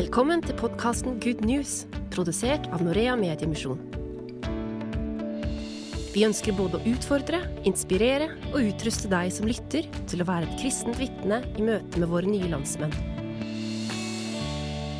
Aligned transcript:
Velkommen 0.00 0.40
til 0.40 0.54
podkasten 0.56 1.18
Good 1.20 1.42
News, 1.44 1.82
produsert 2.08 2.64
av 2.72 2.80
Norea 2.80 3.12
Mediemisjon. 3.20 3.82
Vi 6.14 6.22
ønsker 6.24 6.56
både 6.56 6.78
å 6.78 6.86
utfordre, 6.88 7.42
inspirere 7.68 8.30
og 8.54 8.70
utruste 8.70 9.10
deg 9.12 9.28
som 9.36 9.50
lytter, 9.50 9.90
til 10.08 10.22
å 10.24 10.26
være 10.30 10.48
et 10.48 10.62
kristent 10.62 10.96
vitne 10.96 11.42
i 11.52 11.66
møte 11.66 12.00
med 12.00 12.08
våre 12.14 12.32
nye 12.32 12.48
landsmenn. 12.48 12.96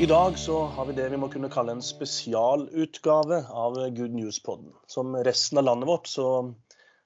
I 0.05 0.11
dag 0.11 0.37
så 0.43 0.67
har 0.75 0.91
vi 0.91 0.99
det 1.01 1.09
vi 1.15 1.23
må 1.23 1.31
kunne 1.33 1.49
kalle 1.55 1.79
en 1.79 1.87
spesialutgave 1.87 3.41
av 3.49 3.81
Good 3.97 4.19
News-podden. 4.19 4.69
Som 4.85 5.17
resten 5.25 5.63
av 5.63 5.71
landet 5.71 5.89
vårt 5.95 6.13
så 6.13 6.29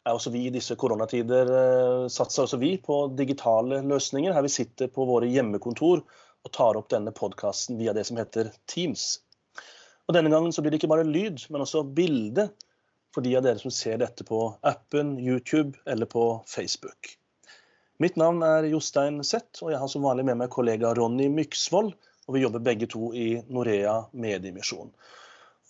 er 0.02 0.18
også 0.18 0.34
vi 0.34 0.48
i 0.48 0.52
disse 0.56 0.74
koronatider 0.74 1.56
eh, 1.60 2.10
satser 2.10 2.48
også 2.48 2.58
vi 2.58 2.74
på 2.82 3.04
digitale 3.14 3.84
løsninger. 3.86 4.34
Her 4.34 4.48
vi 4.50 4.56
sitter 4.58 4.90
på 4.90 5.06
våre 5.06 5.30
hjemmekontor 5.30 6.02
og 6.44 6.52
tar 6.52 6.78
opp 6.78 6.90
denne 6.92 7.12
podkasten 7.14 7.78
via 7.80 7.94
det 7.96 8.04
som 8.08 8.20
heter 8.20 8.52
Teams. 8.70 9.18
Og 10.04 10.16
Denne 10.16 10.30
gangen 10.32 10.52
så 10.52 10.62
blir 10.62 10.74
det 10.74 10.82
ikke 10.82 10.92
bare 10.92 11.08
lyd, 11.08 11.46
men 11.48 11.64
også 11.64 11.84
bilde 11.96 12.50
for 13.14 13.24
de 13.24 13.34
av 13.38 13.44
dere 13.46 13.62
som 13.62 13.72
ser 13.72 14.00
dette 14.02 14.26
på 14.26 14.40
appen, 14.66 15.14
YouTube 15.22 15.78
eller 15.88 16.08
på 16.10 16.26
Facebook. 16.50 17.14
Mitt 18.02 18.18
navn 18.18 18.42
er 18.42 18.66
Jostein 18.66 19.22
Zett, 19.24 19.62
og 19.62 19.70
jeg 19.70 19.78
har 19.80 19.90
som 19.90 20.04
vanlig 20.04 20.26
med 20.26 20.40
meg 20.42 20.50
kollega 20.52 20.90
Ronny 20.98 21.28
Myksvold. 21.32 21.94
Og 22.24 22.36
vi 22.36 22.40
jobber 22.40 22.62
begge 22.64 22.88
to 22.90 23.12
i 23.14 23.36
Norea 23.52 23.98
Mediemisjon. 24.16 24.90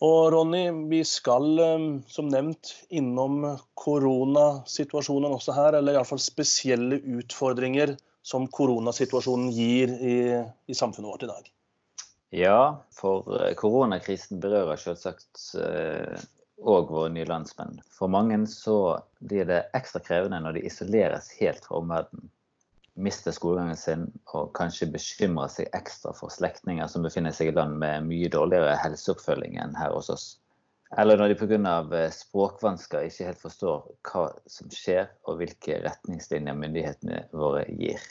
Og 0.05 0.19
Ronny, 0.33 0.65
vi 0.91 1.01
skal 1.07 1.61
eh, 1.63 1.87
som 2.11 2.31
nevnt 2.31 2.73
innom 2.95 3.45
koronasituasjonen 3.79 5.35
også 5.35 5.55
her, 5.55 5.77
eller 5.79 5.99
iallfall 5.99 6.23
spesielle 6.23 7.01
utfordringer 7.19 7.95
som 8.25 8.47
koronasituasjonen 8.49 9.51
gir 9.53 9.91
i, 10.01 10.17
i 10.67 10.75
samfunnet 10.75 11.11
vårt 11.11 11.23
i 11.27 11.31
dag. 11.31 11.51
Ja, 12.35 12.85
for 12.91 13.29
eh, 13.37 13.53
koronakrisen 13.55 14.41
berører 14.43 14.81
selvsagt 14.81 15.43
òg 15.55 16.81
eh, 16.81 16.89
våre 16.89 17.11
nye 17.13 17.29
landsmenn. 17.29 17.83
For 17.95 18.11
mange 18.11 18.41
så 18.51 18.79
blir 19.21 19.45
det 19.51 19.67
ekstra 19.77 20.01
krevende 20.03 20.41
når 20.43 20.57
de 20.57 20.65
isoleres 20.71 21.29
helt 21.39 21.63
fra 21.69 21.83
omverdenen. 21.83 22.33
Mister 22.95 23.35
skolegangen 23.35 23.79
sin 23.79 24.07
og 24.39 24.53
kanskje 24.55 24.87
bekymrer 24.95 25.51
seg 25.51 25.71
ekstra 25.75 26.13
for 26.15 26.31
slektninger 26.31 26.87
som 26.91 27.03
befinner 27.03 27.35
seg 27.35 27.51
i 27.51 27.55
land 27.55 27.77
med 27.83 28.07
mye 28.07 28.31
dårligere 28.31 28.77
helseoppfølging 28.83 29.59
enn 29.59 29.75
her 29.79 29.95
hos 29.95 30.11
oss. 30.15 30.27
Eller 30.99 31.19
når 31.19 31.33
de 31.33 31.39
pga. 31.39 31.79
Eh, 32.01 32.11
språkvansker 32.15 33.09
ikke 33.09 33.31
helt 33.31 33.43
forstår 33.43 33.87
hva 34.11 34.27
som 34.51 34.71
skjer 34.75 35.11
og 35.27 35.41
hvilke 35.41 35.81
retningslinjer 35.87 36.59
myndighetene 36.59 37.25
våre 37.35 37.65
gir. 37.79 38.03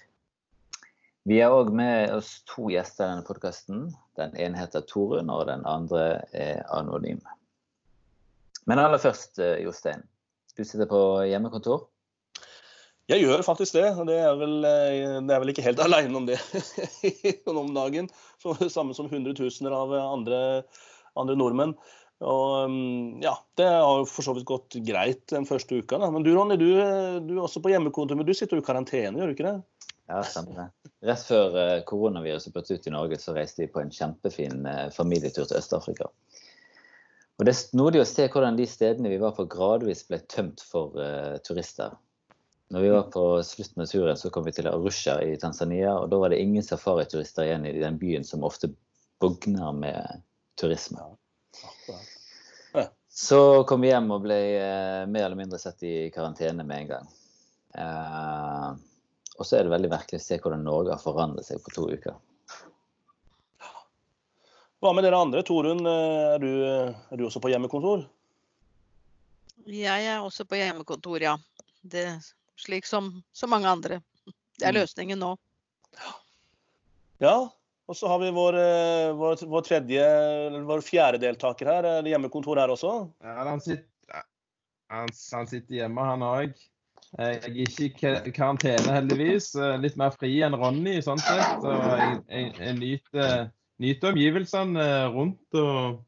Vi 1.24 1.38
har 1.40 1.54
òg 1.56 1.70
med 1.72 2.12
oss 2.12 2.42
to 2.52 2.68
gjester 2.68 3.06
i 3.06 3.14
denne 3.14 3.24
podkasten. 3.24 3.86
Den 4.20 4.34
ene 4.36 4.60
heter 4.60 4.84
Torunn, 4.84 5.32
og 5.32 5.46
den 5.48 5.64
andre 5.64 6.26
er 6.36 6.66
anonym. 6.76 7.22
Men 8.68 8.82
aller 8.82 9.00
først, 9.00 9.40
eh, 9.40 9.62
Jostein. 9.64 10.04
Du 10.58 10.64
sitter 10.68 10.86
på 10.86 11.00
hjemmekontor? 11.30 11.88
Jeg 13.08 13.24
gjør 13.24 13.44
faktisk 13.44 13.74
det. 13.80 13.88
og 13.96 14.08
Det 14.08 14.20
er 14.20 14.36
vel, 14.36 14.66
eh, 14.68 15.22
det 15.24 15.32
er 15.32 15.40
vel 15.40 15.54
ikke 15.54 15.64
helt 15.64 15.80
aleine 15.86 16.16
om 16.16 16.28
det 16.28 16.40
om 17.48 17.74
dagen. 17.74 18.10
Samme 18.44 18.94
som 18.94 19.08
hundretusener 19.08 19.72
av 19.72 19.96
andre, 19.96 20.64
andre 21.16 21.36
nordmenn. 21.40 21.78
Og 22.20 22.70
mm, 22.70 23.24
ja, 23.24 23.38
Det 23.56 23.68
har 23.68 24.04
for 24.08 24.24
så 24.28 24.36
vidt 24.36 24.48
gått 24.48 24.76
greit 24.84 25.24
den 25.32 25.48
første 25.48 25.80
uka. 25.80 26.00
Da. 26.04 26.12
Men 26.12 26.24
du 26.24 26.34
Ronny, 26.36 26.60
du, 26.60 26.68
du, 27.24 27.38
er 27.38 27.44
også 27.48 27.64
på 27.64 27.72
hjemmekontor, 27.72 28.20
men 28.20 28.28
du 28.28 28.34
sitter 28.36 28.60
jo 28.60 28.64
i 28.64 28.68
karantene, 28.68 29.20
gjør 29.20 29.32
du 29.32 29.36
ikke 29.38 29.50
det? 29.50 29.93
Ja, 30.14 30.22
stemmer 30.24 30.60
det. 30.60 30.92
Rett 31.10 31.24
før 31.26 31.56
uh, 31.58 31.80
koronaviruset 31.90 32.54
brøt 32.54 32.70
ut 32.70 32.88
i 32.88 32.92
Norge, 32.94 33.18
så 33.18 33.34
reiste 33.34 33.64
vi 33.64 33.72
på 33.74 33.82
en 33.82 33.90
kjempefin 33.94 34.68
uh, 34.68 34.90
familietur 34.94 35.48
til 35.48 35.58
Øst-Afrika. 35.58 36.10
Og 37.40 37.48
Det 37.48 37.50
er 37.50 37.58
snodig 37.58 38.04
å 38.04 38.06
se 38.06 38.28
hvordan 38.30 38.60
de 38.60 38.68
stedene 38.70 39.10
vi 39.10 39.18
var 39.24 39.34
på 39.34 39.48
gradvis 39.50 40.04
ble 40.06 40.20
tømt 40.30 40.62
for 40.70 40.94
uh, 41.02 41.40
turister. 41.42 41.96
Når 42.70 42.86
vi 42.86 42.94
var 42.94 43.10
på 43.16 43.26
slutten 43.46 43.82
av 43.82 43.90
turen, 43.90 44.22
så 44.22 44.30
kom 44.34 44.46
vi 44.46 44.54
til 44.54 44.70
Arusha 44.70 45.18
i 45.26 45.34
Tanzania. 45.42 45.96
og 45.98 46.14
Da 46.14 46.22
var 46.22 46.30
det 46.30 46.42
ingen 46.46 46.66
safariturister 46.66 47.50
igjen 47.50 47.66
i 47.70 47.74
den 47.82 47.98
byen 48.02 48.26
som 48.26 48.46
ofte 48.46 48.70
bugner 49.22 49.74
med 49.74 50.22
turisme. 50.62 51.10
Så 53.14 53.42
kom 53.70 53.82
vi 53.82 53.90
hjem 53.92 54.14
og 54.14 54.24
ble 54.30 54.40
uh, 54.62 55.04
mer 55.10 55.26
eller 55.26 55.42
mindre 55.42 55.62
satt 55.62 55.82
i 55.90 56.10
karantene 56.14 56.66
med 56.66 56.86
en 56.86 56.96
gang. 56.96 57.12
Eh, 57.74 58.74
og 59.40 59.48
så 59.48 59.58
er 59.58 59.66
det 59.66 59.74
veldig 59.74 59.90
merkelig 59.92 60.22
å 60.22 60.24
se 60.24 60.38
hvordan 60.42 60.66
Norge 60.66 60.94
har 60.94 61.02
forandret 61.02 61.48
seg 61.48 61.62
på 61.64 61.74
to 61.74 61.88
uker. 61.90 62.18
Hva 64.84 64.92
med 64.92 65.06
dere 65.08 65.22
andre? 65.24 65.42
Torunn, 65.48 65.86
er 65.88 66.42
du, 66.44 66.50
er 66.68 67.18
du 67.20 67.24
også 67.26 67.40
på 67.44 67.54
hjemmekontor? 67.54 68.04
Jeg 69.64 70.08
er 70.12 70.20
også 70.20 70.44
på 70.46 70.60
hjemmekontor, 70.60 71.24
ja. 71.24 71.38
Det, 71.82 72.04
slik 72.60 72.88
som 72.88 73.10
så 73.32 73.48
mange 73.48 73.72
andre. 73.72 74.02
Det 74.60 74.68
er 74.68 74.76
mm. 74.76 74.80
løsningen 74.82 75.24
nå. 75.24 75.32
Ja, 77.24 77.38
og 77.88 77.98
så 77.98 78.12
har 78.12 78.20
vi 78.20 78.34
vår, 78.36 78.58
eh, 78.60 79.14
vår, 79.16 79.46
vår, 79.48 79.64
tredje, 79.68 80.04
vår 80.68 80.84
fjerde 80.84 81.24
deltaker 81.24 81.72
her. 81.72 81.88
Er 81.88 82.04
det 82.04 82.14
hjemmekontor 82.14 82.60
her 82.60 82.76
også? 82.76 82.94
Ja, 83.24 83.40
han 83.48 83.64
sitter, 83.64 84.24
han, 84.92 85.16
han 85.32 85.50
sitter 85.50 85.80
hjemme, 85.80 86.12
han 86.12 86.28
òg. 86.28 86.60
Jeg 87.14 87.40
er 87.46 87.58
ikke 87.86 88.14
i 88.26 88.32
karantene, 88.34 88.94
heldigvis. 88.96 89.52
Litt 89.84 89.98
mer 90.02 90.16
fri 90.16 90.32
enn 90.46 90.58
Ronny, 90.58 90.96
sånn 91.06 91.22
sett. 91.22 91.62
Og 91.62 91.84
jeg, 92.00 92.22
jeg, 92.30 92.54
jeg 92.58 92.78
nyter, 92.80 93.36
nyter, 93.84 94.14
omgivelsene 94.16 94.88
rundt 95.14 95.60
og, 95.62 96.00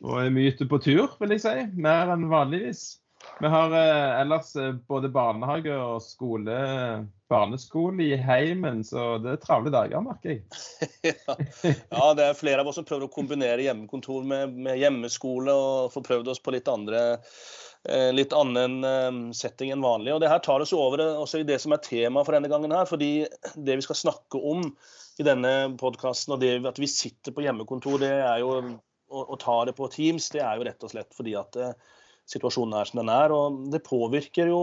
og 0.00 0.22
er 0.22 0.32
mye 0.32 0.54
ute 0.54 0.68
på 0.70 0.80
tur, 0.84 1.18
vil 1.20 1.36
jeg 1.36 1.44
si. 1.44 1.56
Mer 1.76 2.14
enn 2.14 2.30
vanligvis. 2.32 2.86
Vi 3.40 3.46
har 3.46 3.72
eh, 3.72 4.20
ellers 4.20 4.56
eh, 4.56 4.72
både 4.88 5.08
barnehage 5.12 5.74
og 5.76 6.00
skole, 6.02 6.56
barneskole 7.28 8.04
i 8.04 8.16
heimen, 8.16 8.84
så 8.84 9.16
det 9.20 9.34
er 9.34 9.42
travle 9.42 9.72
dager, 9.74 10.00
merker 10.04 10.36
jeg. 10.36 10.44
ja. 11.90 12.06
det 12.16 12.30
er 12.30 12.38
flere 12.38 12.62
av 12.62 12.70
oss 12.70 12.78
som 12.80 12.86
prøver 12.88 13.08
å 13.08 13.12
kombinere 13.12 13.66
hjemmekontor 13.66 14.24
med, 14.28 14.56
med 14.56 14.80
hjemmeskole, 14.80 15.52
og 15.52 15.92
får 15.92 16.06
prøvd 16.08 16.32
oss 16.32 16.42
på 16.42 16.54
litt 16.56 16.70
andre 16.72 17.02
eh, 17.16 17.38
litt 18.14 18.34
annen 18.36 18.78
eh, 18.86 19.18
setting 19.36 19.72
enn 19.74 19.84
vanlig. 19.84 20.14
Og 20.14 20.22
det 20.22 20.30
her 20.32 20.42
tar 20.44 20.64
oss 20.64 20.74
over 20.76 21.02
også 21.06 21.42
i 21.42 21.48
det 21.48 21.60
som 21.62 21.74
er 21.76 21.84
tema 21.84 22.24
for 22.26 22.36
denne 22.36 22.50
gangen 22.52 22.74
her. 22.74 22.88
fordi 22.88 23.26
det 23.54 23.78
vi 23.78 23.86
skal 23.86 24.00
snakke 24.00 24.40
om 24.40 24.70
i 25.16 25.26
denne 25.26 25.76
podkasten, 25.80 26.34
og 26.36 26.42
det 26.42 26.58
at 26.68 26.80
vi 26.82 26.90
sitter 26.90 27.32
på 27.32 27.46
hjemmekontor, 27.46 28.00
det 28.02 28.12
er 28.18 28.42
jo 28.42 28.58
å, 29.08 29.38
ta 29.40 29.62
det 29.64 29.76
på 29.78 29.88
Teams, 29.88 30.28
det 30.34 30.42
er 30.44 30.58
jo 30.58 30.66
rett 30.66 30.82
og 30.84 30.92
slett 30.92 31.14
fordi 31.16 31.36
at 31.38 31.56
situasjonen 32.28 32.74
er 32.76 32.90
som 32.90 33.00
den 33.00 33.12
er. 33.12 33.32
Og 33.32 33.62
det 33.72 33.84
påvirker 33.86 34.50
jo 34.50 34.60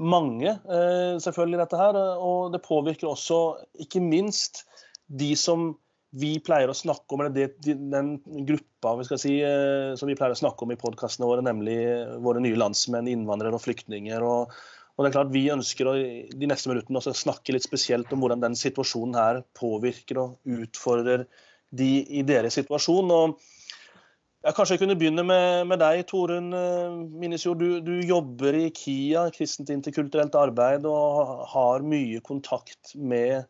mange, 0.00 0.50
eh, 0.50 1.14
selvfølgelig, 1.22 1.60
dette 1.62 1.78
her. 1.78 1.98
Og 2.18 2.52
det 2.52 2.62
påvirker 2.64 3.10
også, 3.10 3.40
ikke 3.86 4.02
minst, 4.02 4.64
de 5.06 5.34
som 5.36 5.74
vi 6.14 6.36
pleier 6.44 6.70
å 6.70 6.76
snakke 6.76 7.16
om, 7.16 7.24
eller 7.24 7.34
det, 7.34 7.74
den 7.90 8.14
gruppa 8.46 8.94
vi 9.00 9.06
skal 9.08 9.20
si, 9.20 9.34
eh, 9.42 9.94
som 9.98 10.10
vi 10.10 10.16
pleier 10.18 10.36
å 10.36 10.38
snakke 10.38 10.66
om 10.66 10.74
i 10.74 10.78
podkastene 10.78 11.26
våre, 11.26 11.42
nemlig 11.44 11.78
våre 12.22 12.42
nye 12.44 12.58
landsmenn, 12.58 13.10
innvandrere 13.10 13.58
og 13.58 13.64
flyktninger. 13.64 14.22
Og, 14.22 14.52
og, 14.94 15.00
det 15.02 15.10
er 15.10 15.16
klart 15.16 15.32
Vi 15.34 15.48
ønsker 15.54 15.90
å, 15.90 15.96
de 16.30 16.50
neste 16.50 16.70
minuttene 16.70 17.00
også 17.00 17.16
snakke 17.18 17.56
litt 17.56 17.66
spesielt 17.66 18.12
om 18.14 18.22
hvordan 18.22 18.44
den 18.44 18.58
situasjonen 18.58 19.18
her 19.18 19.42
påvirker 19.58 20.22
og 20.22 20.54
utfordrer 20.60 21.26
de 21.74 21.90
i 22.06 22.22
deres 22.26 22.60
situasjon. 22.60 23.10
og 23.10 23.40
ja, 24.44 24.52
kanskje 24.52 24.76
jeg 24.76 24.82
kunne 24.82 24.98
begynne 25.00 25.24
med, 25.24 25.64
med 25.70 25.80
deg, 25.80 26.02
Torunn 26.06 26.52
eh, 26.52 26.96
Minnesjord. 27.16 27.62
Du, 27.64 27.78
du, 27.80 27.94
jobber 28.04 28.58
i 28.58 28.68
KIA, 28.76 29.30
kristent 29.32 29.72
interkulturelt 29.72 30.36
arbeid, 30.36 30.84
og 30.84 31.46
har 31.54 31.86
mye 31.88 32.20
kontakt 32.22 32.92
med 32.94 33.48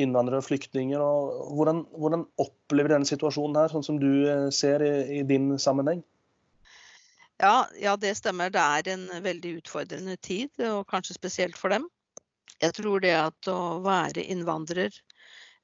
innvandrere 0.00 0.42
og 0.42 0.48
flyktninger. 0.48 1.02
Og 1.02 1.54
hvordan, 1.58 1.84
hvordan 1.94 2.26
opplever 2.42 2.94
denne 2.94 3.08
situasjonen 3.08 3.58
her, 3.60 3.72
sånn 3.72 3.86
som 3.86 4.00
du 4.02 4.10
eh, 4.28 4.48
ser 4.54 4.84
i, 4.84 4.94
i 5.18 5.22
din 5.28 5.54
sammenheng? 5.60 6.02
Ja, 7.42 7.66
ja, 7.80 7.96
det 7.98 8.14
stemmer. 8.18 8.52
Det 8.54 8.62
er 8.62 8.92
en 8.94 9.08
veldig 9.24 9.58
utfordrende 9.60 10.16
tid, 10.22 10.52
og 10.70 10.86
kanskje 10.90 11.18
spesielt 11.18 11.58
for 11.58 11.74
dem. 11.74 11.88
Jeg 12.62 12.76
tror 12.76 13.02
det 13.02 13.14
at 13.18 13.50
å 13.50 13.80
være 13.84 14.22
innvandrer 14.30 14.94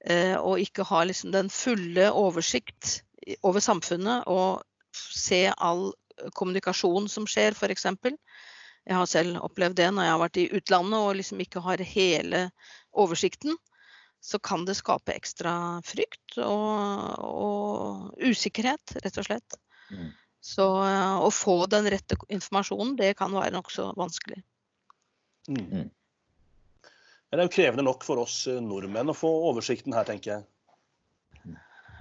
eh, 0.05 0.35
og 0.37 0.61
ikke 0.61 0.88
ha 0.91 1.05
liksom 1.06 1.31
den 1.35 1.50
fulle 1.55 2.11
oversikt 2.11 3.00
over 3.47 3.62
samfunnet 3.62 4.27
og 4.31 4.65
se 4.93 5.44
all 5.55 5.93
kommunikasjon 6.37 7.06
som 7.09 7.29
skjer, 7.31 7.55
f.eks. 7.55 7.87
Jeg 8.88 8.97
har 8.97 9.09
selv 9.09 9.38
opplevd 9.44 9.79
det 9.79 9.88
når 9.94 10.06
jeg 10.06 10.15
har 10.15 10.23
vært 10.25 10.41
i 10.41 10.49
utlandet 10.59 10.99
og 10.99 11.17
liksom 11.21 11.43
ikke 11.44 11.62
har 11.65 11.82
hele 11.93 12.47
oversikten. 12.91 13.55
Så 14.20 14.38
kan 14.38 14.67
det 14.69 14.76
skape 14.76 15.14
ekstra 15.17 15.52
frykt 15.87 16.37
og, 16.44 17.20
og 17.25 18.20
usikkerhet, 18.20 18.96
rett 19.00 19.20
og 19.20 19.26
slett. 19.26 19.56
Mm. 19.90 20.11
Så 20.44 20.67
å 21.25 21.31
få 21.32 21.56
den 21.72 21.88
rette 21.93 22.17
informasjonen, 22.28 22.94
det 23.00 23.14
kan 23.19 23.32
være 23.32 23.55
nokså 23.56 23.90
vanskelig. 23.96 24.43
Mm. 25.49 25.88
Men 25.88 27.38
det 27.38 27.43
er 27.43 27.49
jo 27.49 27.55
krevende 27.55 27.87
nok 27.87 28.05
for 28.05 28.20
oss 28.22 28.43
nordmenn 28.61 29.12
å 29.12 29.17
få 29.17 29.31
oversikten 29.50 29.96
her, 29.96 30.08
tenker 30.08 30.32
jeg. 30.34 31.56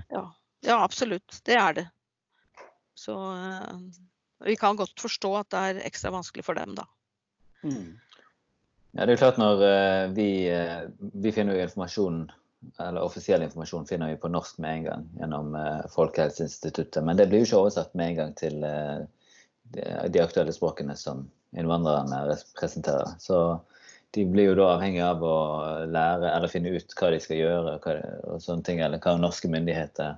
Ja. 0.09 0.23
ja, 0.65 0.77
absolutt. 0.83 1.41
Det 1.45 1.55
er 1.59 1.75
det. 1.77 1.87
Så 2.97 3.15
eh, 3.35 3.75
vi 4.45 4.55
kan 4.59 4.75
godt 4.79 4.99
forstå 5.01 5.33
at 5.39 5.51
det 5.53 5.59
er 5.59 5.81
ekstra 5.87 6.11
vanskelig 6.15 6.45
for 6.47 6.57
dem, 6.57 6.73
da. 6.79 6.87
Mm. 7.63 7.99
Ja, 8.91 9.05
det 9.05 9.13
er 9.13 9.21
klart 9.21 9.39
når 9.41 9.63
eh, 9.65 10.03
vi, 10.17 10.29
eh, 10.49 10.85
vi 10.97 11.33
finner 11.33 11.57
jo 11.57 11.65
informasjon, 11.65 12.23
eller 12.81 13.05
offisiell 13.05 13.43
informasjon 13.45 13.87
finner 13.87 14.11
vi 14.11 14.19
på 14.19 14.31
norsk 14.33 14.57
med 14.63 14.79
en 14.79 14.87
gang 14.87 15.07
gjennom 15.19 15.55
eh, 15.55 15.83
Folkehelseinstituttet. 15.93 17.03
Men 17.05 17.19
det 17.19 17.29
blir 17.29 17.43
jo 17.43 17.49
ikke 17.49 17.63
oversatt 17.63 17.93
med 17.93 18.13
en 18.13 18.19
gang 18.19 18.37
til 18.39 18.63
de 19.69 20.21
aktuelle 20.23 20.53
språkene 20.55 20.95
som 20.97 21.27
innvandrerne 21.53 22.39
presenterer. 22.57 23.13
Så 23.21 23.59
de 24.17 24.25
blir 24.25 24.49
jo 24.49 24.55
da 24.57 24.71
avhengig 24.73 25.03
av 25.05 25.21
å 25.21 25.35
lære 25.85 26.31
eller 26.33 26.49
finne 26.49 26.73
ut 26.73 26.95
hva 26.97 27.11
de 27.13 27.19
skal 27.21 27.37
gjøre, 27.37 27.75
hva, 27.83 27.95
og 28.33 28.41
sånne 28.41 28.65
ting, 28.65 28.81
eller 28.81 29.01
hva 29.03 29.13
norske 29.21 29.51
myndigheter 29.51 30.17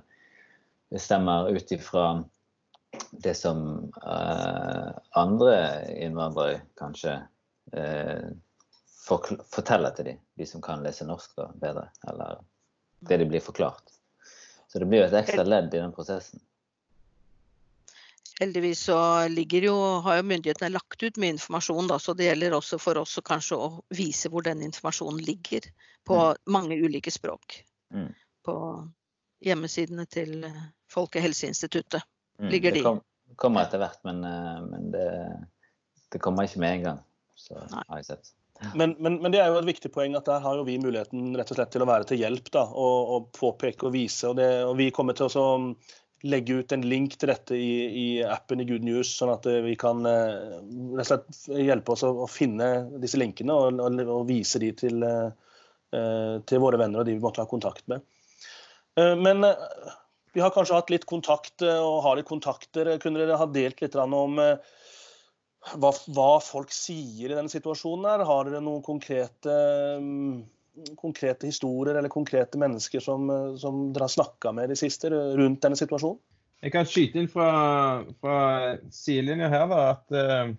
bestemmer 0.92 1.52
ut 1.52 1.72
ifra 1.72 2.22
det 3.24 3.34
som 3.36 3.92
eh, 4.06 4.88
andre 5.16 5.54
innvandrere 5.96 6.62
kanskje 6.80 7.18
eh, 7.72 8.32
for, 9.02 9.26
forteller 9.50 9.90
til 9.96 10.04
dem, 10.12 10.22
de 10.38 10.46
som 10.46 10.62
kan 10.62 10.84
lese 10.84 11.06
norsk 11.08 11.34
da, 11.38 11.48
bedre, 11.58 11.88
eller 12.08 12.40
det 13.08 13.18
de 13.18 13.26
blir 13.26 13.42
forklart. 13.42 13.90
Så 14.70 14.78
det 14.80 14.86
blir 14.88 15.02
jo 15.02 15.08
et 15.10 15.18
ekstra 15.24 15.44
ledd 15.44 15.74
i 15.74 15.80
den 15.82 15.92
prosessen. 15.92 16.40
Heldigvis 18.40 18.80
så 18.88 19.28
ligger 19.28 19.66
jo, 19.68 19.74
har 20.06 20.16
jo 20.18 20.24
myndighetene 20.26 20.72
lagt 20.72 21.02
ut 21.02 21.18
mye 21.20 21.34
informasjon, 21.36 21.90
da, 21.90 21.98
så 22.00 22.14
det 22.16 22.30
gjelder 22.30 22.56
også 22.56 22.78
for 22.80 22.98
oss 23.02 23.18
kanskje 23.26 23.58
å 23.60 23.68
vise 23.94 24.30
hvor 24.32 24.46
den 24.46 24.62
informasjonen 24.66 25.20
ligger 25.22 25.68
på 26.08 26.16
Mm. 26.16 26.36
mange 26.46 26.78
ulike 26.80 27.10
språk. 27.12 27.60
Mm. 27.94 28.08
På 28.42 28.56
hjemmesidene 29.44 30.06
til 30.06 30.46
Folkehelseinstituttet. 30.90 32.02
Mm, 32.40 32.48
Ligger 32.50 32.70
det 32.72 32.78
de? 32.78 32.82
kom, 32.82 33.00
kommer 33.36 33.66
etter 33.66 33.78
hvert, 33.78 34.00
men, 34.04 34.24
eh, 34.24 34.60
men 34.70 34.90
det, 34.90 35.06
det 36.10 36.18
kommer 36.18 36.48
ikke 36.48 36.62
med 36.64 36.78
en 36.78 36.82
gang. 36.88 37.00
Så 37.42 37.58
har 37.58 37.98
jeg 37.98 38.08
sett. 38.12 38.32
Men, 38.78 38.94
men, 39.02 39.16
men 39.22 39.32
det 39.34 39.40
er 39.42 39.50
jo 39.50 39.58
et 39.58 39.66
viktig 39.66 39.90
poeng 39.94 40.14
at 40.14 40.28
der 40.28 40.42
har 40.44 40.58
jo 40.58 40.66
vi 40.66 40.76
muligheten 40.78 41.32
rett 41.38 41.50
og 41.50 41.58
slett 41.58 41.72
til 41.74 41.82
å 41.82 41.88
være 41.88 42.06
til 42.08 42.20
hjelp. 42.22 42.52
da, 42.54 42.62
Og, 42.70 43.10
og 43.16 43.32
påpeke 43.34 43.88
og 43.88 43.96
vise. 43.96 44.30
Og, 44.30 44.36
det, 44.38 44.48
og 44.68 44.76
vi 44.78 44.92
kommer 44.94 45.18
til 45.18 45.32
å 45.40 45.48
legge 46.22 46.60
ut 46.60 46.72
en 46.74 46.84
link 46.86 47.16
til 47.18 47.32
dette 47.32 47.56
i, 47.58 47.70
i 47.98 48.06
appen 48.22 48.62
i 48.62 48.66
Good 48.68 48.84
News, 48.86 49.10
sånn 49.18 49.32
at 49.32 49.46
eh, 49.50 49.58
vi 49.64 49.74
kan 49.78 50.06
eh, 50.06 50.60
rett 50.94 51.02
og 51.02 51.08
slett 51.08 51.64
hjelpe 51.66 51.96
oss 51.96 52.04
å, 52.06 52.12
å 52.22 52.28
finne 52.30 52.68
disse 53.02 53.18
linkene 53.18 53.56
og, 53.58 53.80
og, 53.82 53.98
og 54.06 54.28
vise 54.28 54.62
de 54.62 54.70
til, 54.78 55.02
eh, 55.02 56.36
til 56.46 56.62
våre 56.62 56.78
venner 56.78 57.02
og 57.02 57.08
de 57.10 57.16
vi 57.16 57.24
måtte 57.24 57.42
ha 57.42 57.50
kontakt 57.50 57.88
med. 57.90 58.06
Eh, 59.00 59.16
Men 59.18 59.42
vi 60.32 60.44
har 60.44 60.54
kanskje 60.54 60.78
hatt 60.78 60.94
litt 60.94 61.08
kontakt 61.10 61.66
og 61.66 61.98
har 62.06 62.16
litt 62.16 62.30
kontakter. 62.30 62.94
Kunne 63.02 63.20
dere 63.20 63.36
ha 63.36 63.48
delt 63.50 63.82
litt 63.82 63.98
om 63.98 64.38
hva, 65.62 65.92
hva 66.10 66.32
folk 66.42 66.72
sier 66.74 67.30
i 67.30 67.36
denne 67.36 67.52
situasjonen? 67.52 68.08
her? 68.10 68.24
Har 68.26 68.48
dere 68.48 68.62
noen 68.64 68.82
konkrete, 68.84 69.54
mm, 70.02 70.42
konkrete 70.98 71.48
historier 71.48 71.98
eller 71.98 72.12
konkrete 72.12 72.58
mennesker 72.60 73.04
som, 73.04 73.30
eh, 73.30 73.54
som 73.62 73.88
dere 73.92 74.08
har 74.08 74.16
snakka 74.16 74.52
med 74.56 74.70
i 74.70 74.74
det 74.74 74.80
siste 74.82 75.12
rundt 75.12 75.62
denne 75.62 75.78
situasjonen? 75.78 76.20
Jeg 76.62 76.74
kan 76.74 76.86
skyte 76.86 77.18
inn 77.18 77.30
fra, 77.30 78.04
fra 78.22 78.36
sidelinja 78.94 79.48
her 79.50 79.66
da, 79.70 79.80
at 79.96 80.14
eh, 80.14 80.52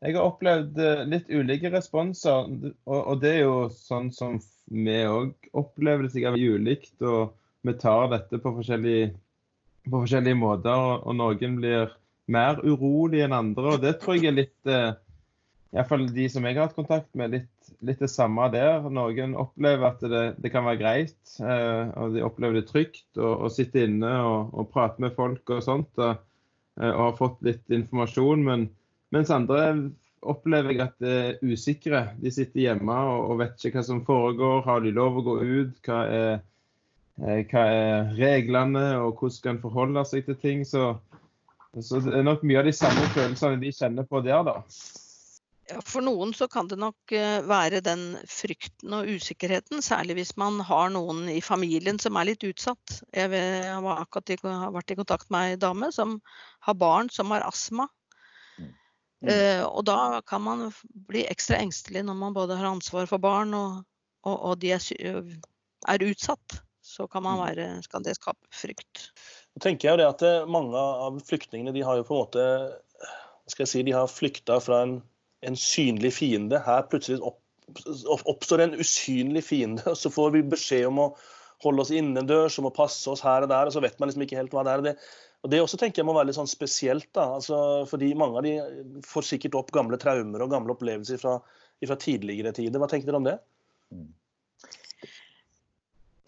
jeg 0.00 0.16
har 0.16 0.26
opplevd 0.26 0.78
eh, 0.80 1.02
litt 1.10 1.30
ulike 1.30 1.72
responser. 1.72 2.46
Og, 2.86 3.00
og 3.00 3.22
det 3.22 3.34
er 3.36 3.42
jo 3.42 3.56
sånn 3.74 4.10
som 4.14 4.38
vi 4.70 5.00
òg 5.04 5.50
opplever 5.58 6.06
det 6.06 6.14
sikkert 6.14 6.38
ulikt. 6.38 6.94
Og 7.02 7.34
vi 7.66 7.74
tar 7.78 8.08
dette 8.14 8.40
på 8.40 8.54
forskjellige, 8.60 9.10
på 9.90 9.96
forskjellige 9.98 10.38
måter. 10.40 10.72
Og, 10.72 11.10
og 11.10 11.18
noen 11.18 11.58
blir 11.58 11.90
mer 12.32 12.60
urolig 12.64 13.24
enn 13.24 13.36
andre. 13.36 13.76
Og 13.76 13.84
det 13.84 13.98
tror 14.00 14.18
jeg 14.18 14.30
er 14.30 14.38
litt 14.42 14.70
eh, 14.70 14.92
Iallfall 15.70 16.08
de 16.10 16.26
som 16.30 16.46
jeg 16.46 16.56
har 16.56 16.66
hatt 16.66 16.74
kontakt 16.74 17.12
med, 17.14 17.30
litt, 17.30 17.70
litt 17.86 18.00
det 18.02 18.10
samme 18.10 18.48
der. 18.50 18.88
Noen 18.90 19.36
opplever 19.38 19.92
at 19.92 20.02
det, 20.02 20.24
det 20.42 20.50
kan 20.50 20.66
være 20.66 20.80
greit, 20.80 21.36
eh, 21.38 21.92
og 21.94 22.16
de 22.16 22.24
opplever 22.26 22.58
det 22.58 22.66
trygt 22.70 23.20
å, 23.20 23.46
sitte 23.54 23.84
inne 23.86 24.10
og, 24.26 24.50
og 24.50 24.70
prate 24.74 25.02
med 25.04 25.14
folk 25.14 25.54
og 25.54 25.62
sånt. 25.62 25.92
Og, 26.02 26.18
eh, 26.80 26.90
og 26.90 27.04
har 27.04 27.16
fått 27.20 27.46
litt 27.46 27.76
informasjon. 27.78 28.42
Men, 28.48 28.66
mens 29.14 29.30
andre 29.34 29.62
opplever 30.26 30.74
jeg 30.74 30.82
at 30.88 30.96
det 30.98 31.14
er 31.20 31.38
usikre. 31.46 32.02
De 32.18 32.34
sitter 32.34 32.66
hjemme 32.66 32.96
og, 33.12 33.30
og 33.30 33.42
vet 33.44 33.62
ikke 33.62 33.78
hva 33.78 33.86
som 33.86 34.02
foregår. 34.06 34.64
Har 34.66 34.82
de 34.82 34.94
lov 34.96 35.20
å 35.20 35.26
gå 35.28 35.36
ut? 35.44 35.78
Hva 35.86 36.00
er, 36.10 36.42
eh, 37.22 37.44
hva 37.46 37.64
er 37.70 38.10
reglene, 38.18 38.88
og 39.04 39.22
hvordan 39.22 39.38
skal 39.38 39.54
en 39.54 39.62
forholde 39.62 40.04
seg 40.10 40.26
til 40.26 40.42
ting? 40.42 40.66
Så, 40.66 40.96
så 41.78 42.00
det 42.02 42.16
er 42.18 42.26
nok 42.26 42.42
mye 42.42 42.58
av 42.58 42.66
de 42.66 42.72
samme 42.74 43.04
følelsene 43.14 43.60
de 43.62 43.70
kjenner 43.74 44.06
på 44.10 44.18
der, 44.26 44.42
da. 44.48 44.56
Ja, 45.70 45.78
For 45.86 46.02
noen 46.02 46.32
så 46.34 46.48
kan 46.50 46.66
det 46.66 46.80
nok 46.82 47.12
eh, 47.14 47.36
være 47.46 47.78
den 47.86 48.16
frykten 48.26 48.96
og 48.96 49.06
usikkerheten, 49.06 49.78
særlig 49.86 50.16
hvis 50.18 50.32
man 50.40 50.58
har 50.66 50.90
noen 50.90 51.28
i 51.30 51.38
familien 51.40 52.00
som 52.02 52.18
er 52.18 52.32
litt 52.32 52.42
utsatt. 52.48 52.96
Jeg 53.14 53.30
vet- 53.30 53.68
jeg 53.68 53.84
var 53.86 54.02
akkurat 54.02 54.32
i, 54.34 54.38
har 54.42 54.74
vært 54.74 54.90
i 54.90 54.98
kontakt 54.98 55.30
med 55.30 55.52
ei 55.52 55.60
dame 55.62 55.92
som 55.94 56.18
har 56.66 56.74
barn 56.74 57.08
som 57.08 57.30
har 57.30 57.46
astma. 57.46 57.86
Mm. 58.58 59.28
Uh, 59.28 59.62
og 59.68 59.84
da 59.84 60.20
kan 60.26 60.42
man 60.42 60.72
bli 61.06 61.22
ekstra 61.28 61.58
engstelig 61.60 62.02
når 62.08 62.16
man 62.16 62.34
både 62.34 62.56
har 62.56 62.70
ansvar 62.72 63.06
for 63.06 63.20
barn 63.20 63.52
og, 63.54 63.84
og, 64.24 64.36
og 64.50 64.58
de 64.58 64.72
er, 64.72 64.80
er 65.86 66.06
utsatt. 66.08 66.62
Så 66.82 67.04
kan, 67.06 67.22
man 67.22 67.36
Mm. 67.38 67.44
være, 67.44 67.82
kan 67.92 68.02
det 68.02 68.16
skape 68.16 68.48
frykt. 68.50 69.12
Nå 69.56 69.62
tenker 69.64 69.88
jeg 69.88 69.96
jo 69.96 70.00
det 70.00 70.08
at 70.08 70.22
eh, 70.26 70.46
Mange 70.50 70.78
av 70.78 71.18
flyktningene 71.26 71.74
de 71.74 71.82
har 71.86 71.98
jo 71.98 72.06
på 72.08 72.16
en 72.16 72.22
måte 72.24 72.44
skal 73.50 73.64
jeg 73.64 73.70
si, 73.72 73.82
de 73.82 73.94
har 73.96 74.06
flykta 74.10 74.60
fra 74.62 74.84
en, 74.86 74.92
en 75.42 75.56
synlig 75.58 76.12
fiende. 76.14 76.60
Her 76.62 76.84
plutselig 76.86 77.18
opp, 77.26 77.40
opp- 78.06 78.28
oppstår 78.30 78.62
en 78.62 78.76
usynlig 78.78 79.42
fiende, 79.42 79.82
og 79.90 79.98
så 79.98 80.12
får 80.14 80.36
vi 80.36 80.44
beskjed 80.52 80.86
om 80.86 81.00
å 81.02 81.08
holde 81.64 81.82
oss 81.82 81.90
innendørs, 81.90 82.60
om 82.62 82.68
å 82.70 82.72
passe 82.76 83.10
oss 83.10 83.24
her 83.26 83.42
og 83.44 83.50
der, 83.50 83.66
og 83.66 83.74
så 83.74 83.82
vet 83.82 83.98
man 83.98 84.08
liksom 84.08 84.22
ikke 84.24 84.38
helt 84.38 84.54
hva 84.54 84.62
det 84.68 84.76
er. 84.76 84.84
Det, 84.86 84.94
og 85.42 85.50
det 85.52 85.60
også 85.64 85.80
tenker 85.82 86.00
jeg 86.00 86.08
må 86.08 86.14
være 86.16 86.30
litt 86.30 86.38
sånn 86.38 86.48
spesielt, 86.48 87.08
da, 87.16 87.26
altså, 87.40 87.58
fordi 87.90 88.12
mange 88.22 88.38
av 88.38 88.46
de 88.46 89.02
får 89.10 89.28
sikkert 89.32 89.58
opp 89.58 89.74
gamle 89.74 89.98
traumer 90.00 90.46
og 90.46 90.54
gamle 90.54 90.76
opplevelser 90.76 91.20
fra, 91.20 91.34
fra 91.90 91.98
tidligere 92.06 92.54
tider. 92.56 92.78
Hva 92.80 92.88
tenker 92.92 93.10
dere 93.10 93.20
om 93.20 93.26
det? 93.26 93.36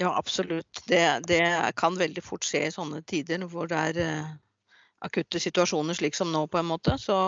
Ja, 0.02 0.18
absolutt. 0.18 0.82
Det, 0.86 1.20
det 1.28 1.72
kan 1.76 1.94
veldig 1.98 2.22
fort 2.24 2.42
skje 2.42 2.64
i 2.66 2.74
sånne 2.74 3.04
tider 3.06 3.44
hvor 3.46 3.68
det 3.70 3.78
er 3.78 3.98
eh, 4.02 4.30
akutte 5.06 5.38
situasjoner 5.38 5.94
slik 5.94 6.16
som 6.18 6.32
nå, 6.34 6.40
på 6.50 6.58
en 6.58 6.66
måte. 6.66 6.96
Så, 6.98 7.18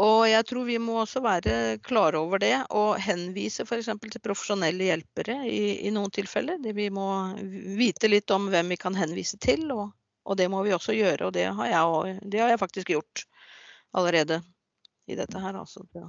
og 0.00 0.20
jeg 0.30 0.46
tror 0.48 0.64
vi 0.64 0.78
må 0.80 0.94
også 1.02 1.20
være 1.20 1.52
klare 1.84 2.22
over 2.24 2.40
det 2.40 2.54
og 2.72 2.96
henvise 3.04 3.66
f.eks. 3.68 3.90
til 4.00 4.24
profesjonelle 4.24 4.88
hjelpere 4.88 5.42
i, 5.44 5.60
i 5.84 5.92
noen 5.92 6.14
tilfeller. 6.14 6.56
Det, 6.64 6.72
vi 6.78 6.88
må 6.88 7.08
vite 7.76 8.08
litt 8.08 8.32
om 8.32 8.48
hvem 8.48 8.72
vi 8.72 8.80
kan 8.80 8.96
henvise 8.96 9.36
til, 9.44 9.66
og, 9.76 9.90
og 10.24 10.40
det 10.40 10.48
må 10.48 10.64
vi 10.64 10.72
også 10.72 10.96
gjøre. 10.96 11.28
Og 11.28 11.36
det 11.36 11.50
har 11.52 11.74
jeg, 11.74 12.16
det 12.32 12.40
har 12.46 12.54
jeg 12.54 12.62
faktisk 12.64 12.94
gjort 12.96 13.26
allerede 13.92 14.40
i 15.04 15.20
dette 15.20 15.44
her. 15.44 15.60
Altså. 15.66 15.84
Det, 15.92 16.06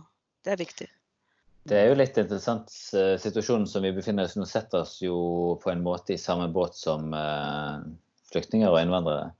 det 0.47 0.55
er 0.55 0.63
viktig. 0.63 0.87
Det 1.67 1.75
er 1.75 1.89
jo 1.89 1.97
litt 1.99 2.17
interessant 2.17 2.71
eh, 2.95 3.15
situasjonen 3.19 3.67
som 3.67 3.83
vi 3.83 3.91
befinner 3.93 4.27
oss 4.27 4.37
i 4.37 4.41
nå. 4.41 4.47
Setter 4.47 4.85
oss 4.85 4.95
jo 5.03 5.17
på 5.61 5.71
en 5.73 5.83
måte 5.83 6.15
i 6.15 6.21
samme 6.21 6.47
båt 6.53 6.77
som 6.79 7.11
eh, 7.13 7.81
flyktninger 8.31 8.71
og 8.71 8.79
innvandrere. 8.79 9.31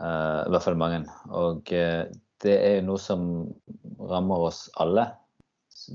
Eh, 0.00 0.40
I 0.46 0.54
hvert 0.54 0.64
fall 0.64 0.80
mange. 0.80 1.02
Og 1.30 1.68
det 1.68 2.54
er 2.54 2.78
jo 2.78 2.86
noe 2.88 3.02
som 3.02 3.26
rammer 4.00 4.48
oss 4.48 4.66
alle. 4.80 5.10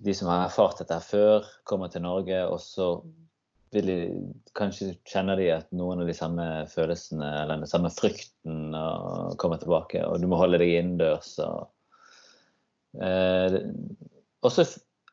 De 0.06 0.14
som 0.16 0.30
har 0.30 0.46
erfart 0.46 0.84
dette 0.84 0.96
her 0.96 1.06
før, 1.06 1.50
kommer 1.68 1.90
til 1.92 2.06
Norge, 2.06 2.44
og 2.46 2.62
så 2.62 2.92
vil 3.74 3.90
de, 3.90 3.98
kanskje 4.58 4.96
kjenner 5.08 5.38
de 5.38 5.50
at 5.54 5.68
noen 5.78 6.02
av 6.02 6.10
de 6.10 6.16
samme 6.18 6.46
følelsene 6.72 7.28
eller 7.44 7.62
den 7.62 7.70
samme 7.70 7.92
frykten 7.94 8.74
kommer 9.42 9.62
tilbake. 9.62 10.02
Og 10.06 10.22
du 10.22 10.30
må 10.30 10.40
holde 10.42 10.62
deg 10.62 10.78
innendørs. 10.78 11.36
Og, 11.44 11.68
eh, 13.02 13.60
og 14.46 14.56
så 14.56 14.66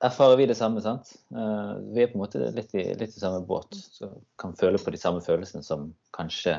erfarer 0.06 0.36
vi 0.40 0.46
det 0.46 0.56
samme. 0.58 0.82
sant? 0.82 1.12
Eh, 1.34 1.74
vi 1.92 2.02
er 2.02 2.10
på 2.10 2.18
en 2.18 2.24
måte 2.24 2.50
litt 2.54 2.74
i, 2.74 2.84
litt 2.98 3.16
i 3.16 3.20
samme 3.20 3.42
båt. 3.46 3.76
Så 3.76 4.10
kan 4.40 4.56
føle 4.58 4.80
på 4.82 4.94
de 4.94 5.00
samme 5.00 5.22
følelsene 5.24 5.64
som 5.66 5.90
kanskje 6.16 6.56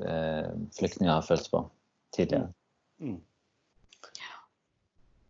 eh, 0.00 0.50
flyktninger 0.78 1.12
har 1.12 1.26
følt 1.26 1.50
på 1.52 1.64
tidligere. 2.16 2.50
Mm. 3.02 3.20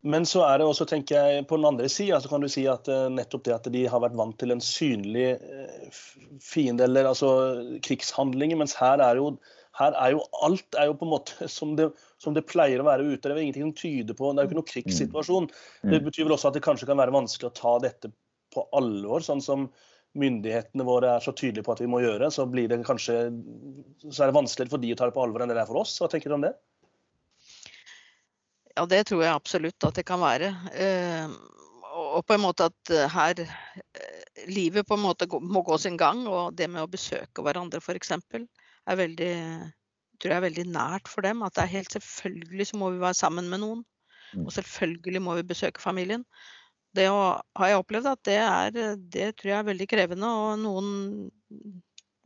Men 0.05 0.27
så 0.29 0.43
er 0.45 0.61
det 0.61 0.69
også, 0.69 0.85
tenker 0.85 1.17
jeg, 1.17 1.47
på 1.49 1.57
den 1.57 1.65
andre 1.71 1.89
sida 1.89 2.19
så 2.21 2.29
kan 2.29 2.45
du 2.45 2.49
si 2.53 2.67
at 2.69 2.89
eh, 2.93 3.09
nettopp 3.13 3.47
det 3.47 3.57
at 3.57 3.69
de 3.73 3.87
har 3.89 4.05
vært 4.05 4.19
vant 4.21 4.37
til 4.41 4.53
en 4.53 4.63
synlig 4.65 5.39
fiende, 6.45 6.85
eller 6.85 7.09
altså 7.09 7.31
krigshandlinger, 7.85 8.61
mens 8.61 8.77
her 8.77 9.01
er 9.01 9.21
jo 9.21 9.33
her 9.79 9.97
er 9.99 10.13
jo 10.15 10.21
alt 10.47 10.77
er 10.79 10.91
jo 10.91 10.97
på 10.99 11.07
en 11.07 11.13
måte 11.15 11.49
som 11.59 11.75
det, 11.79 11.89
som 12.23 12.37
det 12.37 12.47
pleier 12.51 12.83
å 12.83 12.87
være 12.89 13.07
ute. 13.07 13.25
Det 13.27 13.33
er 13.35 13.43
ingenting 13.43 13.69
som 13.69 13.79
tyder 13.81 14.19
på 14.19 14.31
Det 14.31 14.43
er 14.43 14.47
jo 14.47 14.53
ikke 14.53 14.61
noen 14.61 14.71
krigssituasjon. 14.71 15.49
Det 15.83 15.99
Mm. 15.99 16.05
betyr 16.07 16.29
vel 16.29 16.37
også 16.37 16.53
at 16.53 16.59
det 16.59 16.65
kanskje 16.67 16.87
kan 16.91 17.01
være 17.01 17.15
vanskelig 17.15 17.51
å 17.51 17.57
ta 17.59 17.79
dette 17.83 18.13
på 18.55 18.69
alvor. 18.73 19.25
Sånn 19.25 19.43
som 19.43 19.67
myndighetene 20.15 20.87
våre 20.87 21.17
er 21.17 21.25
så 21.25 21.35
tydelige 21.35 21.67
på 21.67 21.75
at 21.75 21.81
vi 21.83 21.91
må 21.91 21.99
gjøre, 22.05 22.31
så 22.31 22.47
blir 22.47 22.69
det 22.71 22.85
kanskje 22.87 23.17
så 24.11 24.23
er 24.23 24.31
det 24.31 24.37
vanskeligere 24.39 24.71
for 24.71 24.79
de 24.79 24.93
å 24.95 24.99
ta 25.01 25.09
det 25.11 25.17
på 25.17 25.25
alvor 25.25 25.43
enn 25.43 25.51
det 25.51 25.59
er 25.59 25.67
for 25.67 25.83
oss. 25.83 25.97
Hva 25.99 26.09
tenker 26.13 26.31
du 26.31 26.37
om 26.39 26.47
det? 26.47 26.55
Ja, 28.77 28.87
det 28.91 29.05
tror 29.11 29.23
jeg 29.23 29.35
absolutt 29.35 29.87
at 29.87 29.99
det 29.99 30.07
kan 30.07 30.23
være. 30.23 30.51
Eh, 30.75 31.27
og 31.95 32.25
på 32.27 32.35
en 32.35 32.43
måte 32.43 32.71
at 32.71 32.95
eh, 32.95 33.11
her 33.11 33.43
livet 34.51 34.87
på 34.87 34.97
en 34.99 35.05
måte 35.05 35.29
må 35.43 35.63
gå 35.67 35.79
sin 35.79 35.99
gang, 35.99 36.25
og 36.27 36.55
det 36.59 36.71
med 36.71 36.83
å 36.83 36.91
besøke 36.91 37.43
hverandre 37.43 37.83
f.eks. 37.83 38.15
er 38.87 39.01
veldig 39.01 39.35
tror 40.21 40.31
jeg 40.31 40.39
er 40.39 40.47
veldig 40.47 40.67
nært 40.71 41.11
for 41.11 41.27
dem. 41.27 41.43
At 41.43 41.57
det 41.57 41.65
er 41.65 41.75
helt 41.77 41.97
selvfølgelig 41.97 42.69
så 42.71 42.81
må 42.81 42.91
vi 42.95 43.03
være 43.03 43.19
sammen 43.19 43.49
med 43.51 43.63
noen. 43.65 43.83
Mm. 44.35 44.45
Og 44.47 44.53
selvfølgelig 44.57 45.23
må 45.23 45.39
vi 45.39 45.49
besøke 45.53 45.83
familien 45.83 46.25
det 46.95 47.07
har 47.11 47.71
jeg 47.71 47.81
opplevd 47.81 48.11
at 48.11 48.27
det 48.27 48.37
er 48.41 48.75
Det 48.97 49.31
tror 49.37 49.51
jeg 49.51 49.59
er 49.59 49.71
veldig 49.71 49.87
krevende. 49.91 50.29
Og 50.31 50.59
noen 50.63 50.91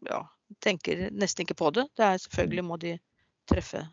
ja, 0.09 0.23
tenker 0.65 1.09
nesten 1.11 1.47
ikke 1.47 1.59
på 1.59 1.71
det. 1.77 1.89
Det 1.97 2.05
er 2.05 2.21
selvfølgelig 2.25 2.67
må 2.67 2.77
de 2.81 2.97
treffe 3.49 3.87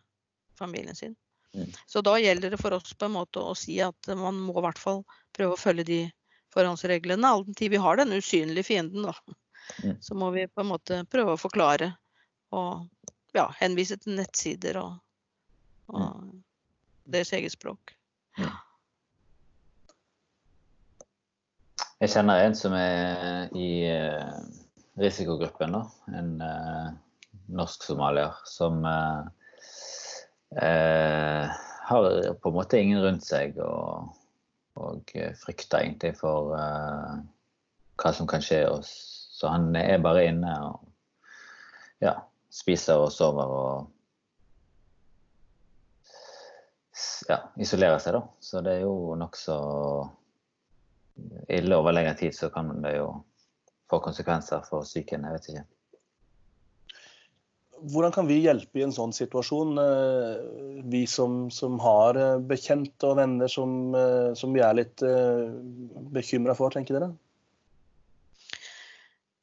familien 0.59 0.95
sin. 0.95 1.15
Mm. 1.55 1.71
Så 1.87 2.03
da 2.03 2.17
gjelder 2.19 2.51
det 2.51 2.59
for 2.59 2.75
oss 2.75 2.91
på 2.93 3.07
en 3.07 3.15
måte 3.15 3.39
å 3.39 3.55
si 3.55 3.79
at 3.83 4.11
man 4.19 4.39
må 4.43 4.57
i 4.59 4.65
hvert 4.65 4.79
fall 4.79 5.03
prøve 5.35 5.55
å 5.55 5.59
følge 5.59 5.87
de 5.87 6.01
forhåndsreglene. 6.55 7.27
All 7.27 7.45
den 7.47 7.55
tid 7.55 7.71
vi 7.71 7.79
har 7.79 7.99
den 7.99 8.11
usynlige 8.15 8.67
fienden, 8.67 9.07
da. 9.07 9.15
Mm. 9.83 9.95
Så 10.03 10.15
må 10.19 10.29
vi 10.35 10.47
på 10.51 10.61
en 10.61 10.73
måte 10.73 10.99
prøve 11.11 11.35
å 11.35 11.39
forklare 11.39 11.93
og 12.55 13.35
ja, 13.35 13.49
henvise 13.59 13.97
til 13.99 14.15
nettsider 14.19 14.79
og, 14.79 14.95
og 15.91 16.23
deres 17.11 17.33
eget 17.35 17.53
språk. 17.55 17.93
Ja. 18.39 18.51
Jeg 22.03 22.11
kjenner 22.11 22.43
en 22.43 22.55
som 22.57 22.73
er 22.75 23.53
i 23.55 23.69
uh, 23.87 24.35
risikogruppen, 24.99 25.77
da. 25.77 25.83
En 26.19 26.33
uh, 26.43 26.89
norsk 27.55 27.85
somalier 27.87 28.35
som 28.49 28.83
uh, 28.83 29.23
har 31.85 32.09
på 32.41 32.51
en 32.51 32.55
måte 32.55 32.79
ingen 32.81 33.01
rundt 33.03 33.25
seg 33.25 33.57
og, 33.63 34.11
og 34.79 35.11
frykter 35.41 35.83
egentlig 35.83 36.13
for 36.17 36.55
hva 36.55 38.13
som 38.15 38.27
kan 38.29 38.43
skje. 38.43 38.61
Og, 38.71 38.85
så 38.85 39.51
han 39.51 39.75
er 39.77 40.03
bare 40.03 40.27
inne 40.29 40.53
og 40.63 40.79
ja, 42.03 42.15
spiser 42.55 43.01
og 43.03 43.11
sover 43.13 43.51
og 43.59 43.91
ja, 47.27 47.41
isolerer 47.59 47.99
seg, 47.99 48.15
da. 48.15 48.23
Så 48.39 48.61
det 48.63 48.77
er 48.77 48.85
jo 48.85 49.15
nokså 49.19 49.55
ille 51.51 51.77
over 51.77 51.95
lengre 51.95 52.15
tid, 52.19 52.35
så 52.35 52.49
kan 52.53 52.71
det 52.83 52.97
jo 52.97 53.09
få 53.91 54.01
konsekvenser 54.03 54.63
for 54.67 54.87
psyken. 54.87 55.25
Jeg 55.27 55.37
vet 55.37 55.49
ikke. 55.53 55.65
Hvordan 57.91 58.13
kan 58.15 58.27
vi 58.27 58.39
hjelpe 58.39 58.79
i 58.79 58.85
en 58.85 58.93
sånn 58.95 59.11
situasjon, 59.13 59.75
eh, 59.81 60.85
vi 60.89 61.03
som, 61.11 61.49
som 61.51 61.75
har 61.83 62.17
eh, 62.17 62.37
bekjente 62.39 63.11
og 63.11 63.19
venner 63.19 63.51
som, 63.51 63.93
eh, 63.99 64.31
som 64.39 64.55
vi 64.55 64.63
er 64.63 64.79
litt 64.79 65.03
bekymra 66.15 66.55
for, 66.57 66.73
tenker 66.73 66.97
dere? 66.97 67.11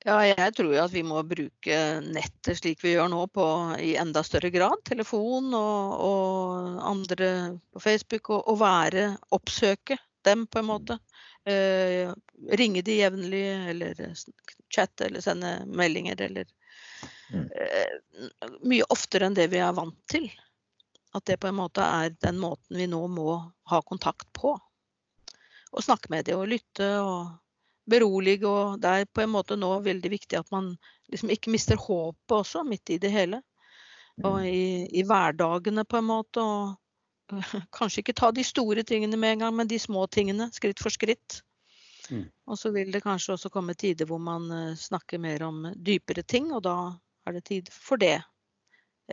Ja, 0.02 0.16
jeg 0.26 0.54
tror 0.56 0.72
jo 0.74 0.80
at 0.82 0.94
vi 0.94 1.04
må 1.06 1.20
bruke 1.26 1.76
nettet 2.02 2.58
slik 2.58 2.80
vi 2.82 2.96
gjør 2.96 3.10
nå 3.12 3.22
på, 3.30 3.44
i 3.78 3.94
enda 4.00 4.24
større 4.26 4.50
grad. 4.50 4.80
Telefon 4.88 5.52
og, 5.54 5.92
og 6.02 6.80
andre 6.90 7.28
på 7.70 7.82
Facebook. 7.82 8.32
Og, 8.34 8.48
og 8.50 8.58
være, 8.62 9.04
oppsøke 9.36 9.98
dem 10.26 10.48
på 10.50 10.58
en 10.58 10.68
måte. 10.68 10.98
Eh, 11.46 12.10
ringe 12.58 12.82
de 12.82 12.98
jevnlig, 12.98 13.44
eller 13.70 14.02
chatte 14.74 15.06
eller 15.06 15.22
sende 15.22 15.54
meldinger 15.66 16.20
eller 16.22 16.46
mm. 17.34 17.46
eh, 17.50 18.52
Mye 18.62 18.86
oftere 18.94 19.26
enn 19.26 19.38
det 19.38 19.48
vi 19.54 19.62
er 19.62 19.74
vant 19.76 19.98
til. 20.10 20.26
At 21.14 21.26
det 21.28 21.38
på 21.42 21.50
en 21.50 21.58
måte 21.60 21.84
er 21.84 22.14
den 22.24 22.42
måten 22.42 22.78
vi 22.78 22.88
nå 22.90 23.04
må 23.12 23.36
ha 23.70 23.82
kontakt 23.86 24.26
på. 24.34 24.56
Og 25.72 25.84
snakke 25.84 26.10
med 26.10 26.26
dem 26.26 26.42
og 26.42 26.50
lytte 26.50 26.90
og 27.04 27.38
berolige. 27.90 28.48
Og 28.48 28.80
det 28.82 28.90
er 28.90 29.08
på 29.10 29.24
en 29.24 29.32
måte 29.32 29.58
nå 29.58 29.72
veldig 29.84 30.12
viktig 30.12 30.38
at 30.40 30.50
man 30.54 30.74
liksom 31.12 31.32
ikke 31.34 31.52
mister 31.54 31.80
håpet 31.80 32.36
også, 32.38 32.64
midt 32.68 32.94
i 32.94 33.00
det 33.02 33.12
hele. 33.12 33.42
Og 34.22 34.42
mm. 34.42 34.46
i, 34.48 34.64
i 35.00 35.04
hverdagene, 35.08 35.84
på 35.88 36.00
en 36.00 36.10
måte. 36.10 36.44
Og 36.44 37.32
kanskje 37.78 38.02
ikke 38.02 38.18
ta 38.18 38.30
de 38.34 38.44
store 38.44 38.84
tingene 38.86 39.16
med 39.16 39.36
en 39.36 39.46
gang, 39.46 39.56
men 39.56 39.70
de 39.70 39.80
små 39.80 40.06
tingene, 40.06 40.50
skritt 40.52 40.82
for 40.82 40.94
skritt. 40.94 41.42
Mm. 42.10 42.26
Og 42.50 42.58
så 42.58 42.72
vil 42.74 42.90
det 42.92 43.04
kanskje 43.04 43.36
også 43.36 43.50
komme 43.52 43.76
tider 43.78 44.08
hvor 44.10 44.20
man 44.20 44.50
eh, 44.52 44.74
snakker 44.76 45.20
mer 45.22 45.44
om 45.46 45.64
dypere 45.76 46.24
ting, 46.26 46.50
og 46.52 46.64
da 46.66 46.76
er 47.26 47.38
det 47.38 47.44
tid 47.48 47.70
for 47.72 48.00
det, 48.00 48.18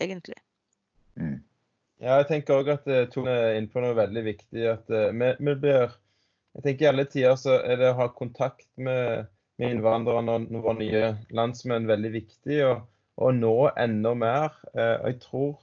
egentlig. 0.01 0.39
Mm. 1.15 1.39
Ja, 1.99 2.15
jeg 2.21 2.29
tenker 2.29 2.61
òg 2.61 2.71
at 2.71 2.85
uh, 2.87 3.03
Tone 3.11 3.31
er 3.35 3.57
inne 3.57 3.71
på 3.71 3.81
noe 3.83 3.95
veldig 3.97 4.23
viktig. 4.23 4.61
at 4.71 4.87
uh, 4.87 5.09
vi, 5.11 5.31
vi 5.43 5.55
blir, 5.63 5.95
jeg 6.57 6.65
tenker 6.65 6.85
I 6.85 6.89
alle 6.93 7.05
tider 7.09 7.35
så 7.39 7.59
er 7.61 7.81
det 7.81 7.91
å 7.93 7.99
ha 7.99 8.09
kontakt 8.13 8.67
med, 8.75 9.27
med 9.61 9.75
innvandrerne 9.75 10.39
og 10.49 10.63
våre 10.63 10.79
nye 10.79 11.11
landsmenn 11.35 11.89
veldig 11.89 12.13
viktig. 12.15 12.61
Og, 12.67 12.85
og 13.19 13.35
nå 13.37 13.55
enda 13.77 14.15
mer. 14.17 14.55
Og 14.73 15.07
jeg 15.11 15.19
tror 15.25 15.57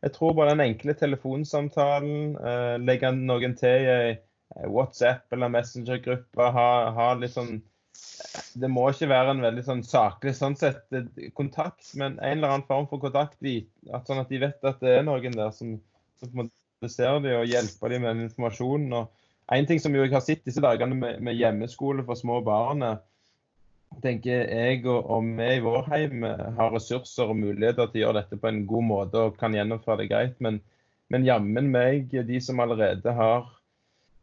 jeg 0.00 0.14
tror 0.14 0.32
bare 0.36 0.54
den 0.54 0.64
enkle 0.64 0.94
telefonsamtalen, 0.96 2.36
eh, 2.40 2.76
legge 2.80 3.10
noen 3.12 3.56
til 3.58 3.84
i 3.84 3.90
ei 3.90 4.70
WhatsApp 4.72 5.34
eller 5.36 5.52
Messenger-gruppe, 5.52 6.46
ha, 6.56 6.70
ha, 6.96 7.10
litt 7.14 7.36
sånn 7.36 7.60
Det 8.60 8.68
må 8.72 8.86
ikke 8.90 9.10
være 9.10 9.34
en 9.34 9.42
veldig 9.44 9.62
sånn 9.66 9.82
saklig 9.84 10.32
sånn 10.38 10.56
sett 10.56 10.96
eh, 10.96 11.28
kontakt, 11.36 11.92
men 12.00 12.16
en 12.16 12.38
eller 12.38 12.54
annen 12.54 12.66
form 12.68 12.88
for 12.88 13.02
kontakt, 13.02 13.36
at, 13.44 14.08
sånn 14.08 14.22
at 14.22 14.32
de 14.32 14.40
vet 14.40 14.68
at 14.72 14.80
det 14.80 14.96
er 14.96 15.04
noen 15.04 15.36
der 15.36 15.52
som, 15.54 15.76
som 16.24 16.48
ser 16.88 17.20
dem 17.20 17.42
og 17.42 17.50
hjelper 17.50 17.92
dem 17.92 18.06
med 18.06 18.24
informasjonen. 18.24 18.96
Og 18.96 19.28
en 19.50 19.66
ting 19.66 19.80
som 19.82 19.94
jeg 19.96 20.12
har 20.12 20.22
sett 20.24 20.44
disse 20.46 20.62
dagene 20.62 20.96
med, 20.96 21.22
med 21.26 21.38
hjemmeskole 21.38 22.04
for 22.06 22.18
små 22.18 22.40
barn, 22.46 22.84
tenker 24.04 24.46
jeg 24.46 24.84
og, 24.86 25.26
vi 25.36 25.48
i 25.56 25.62
vår 25.64 25.88
heim 25.90 26.26
har 26.26 26.74
ressurser 26.74 27.32
og 27.32 27.40
muligheter 27.40 27.90
til 27.90 28.00
å 28.00 28.04
gjøre 28.04 28.20
dette 28.22 28.38
på 28.38 28.50
en 28.50 28.62
god 28.70 28.86
måte 28.86 29.24
og 29.26 29.40
kan 29.40 29.56
gjennomføre 29.56 30.04
det 30.04 30.10
greit. 30.12 30.36
Men, 30.38 30.60
men 31.10 31.26
jammen 31.26 31.72
meg, 31.74 32.14
de 32.14 32.38
som 32.44 32.62
allerede 32.62 33.14
har 33.16 33.48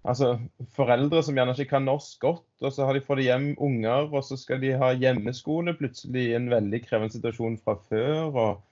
altså 0.08 0.38
foreldre 0.78 1.22
som 1.26 1.36
gjerne 1.36 1.56
ikke 1.58 1.74
kan 1.74 1.88
norsk 1.88 2.22
godt, 2.24 2.46
og 2.64 2.72
så 2.74 2.88
har 2.88 2.96
de 2.96 3.04
fått 3.04 3.26
hjem 3.26 3.50
unger, 3.64 4.08
og 4.08 4.24
så 4.24 4.38
skal 4.40 4.62
de 4.64 4.72
ha 4.80 4.94
hjemmeskole 4.96 5.76
plutselig 5.78 6.30
i 6.30 6.38
en 6.38 6.48
veldig 6.54 6.82
krevende 6.86 7.18
situasjon 7.18 7.60
fra 7.64 7.76
før. 7.90 8.24
og, 8.32 8.64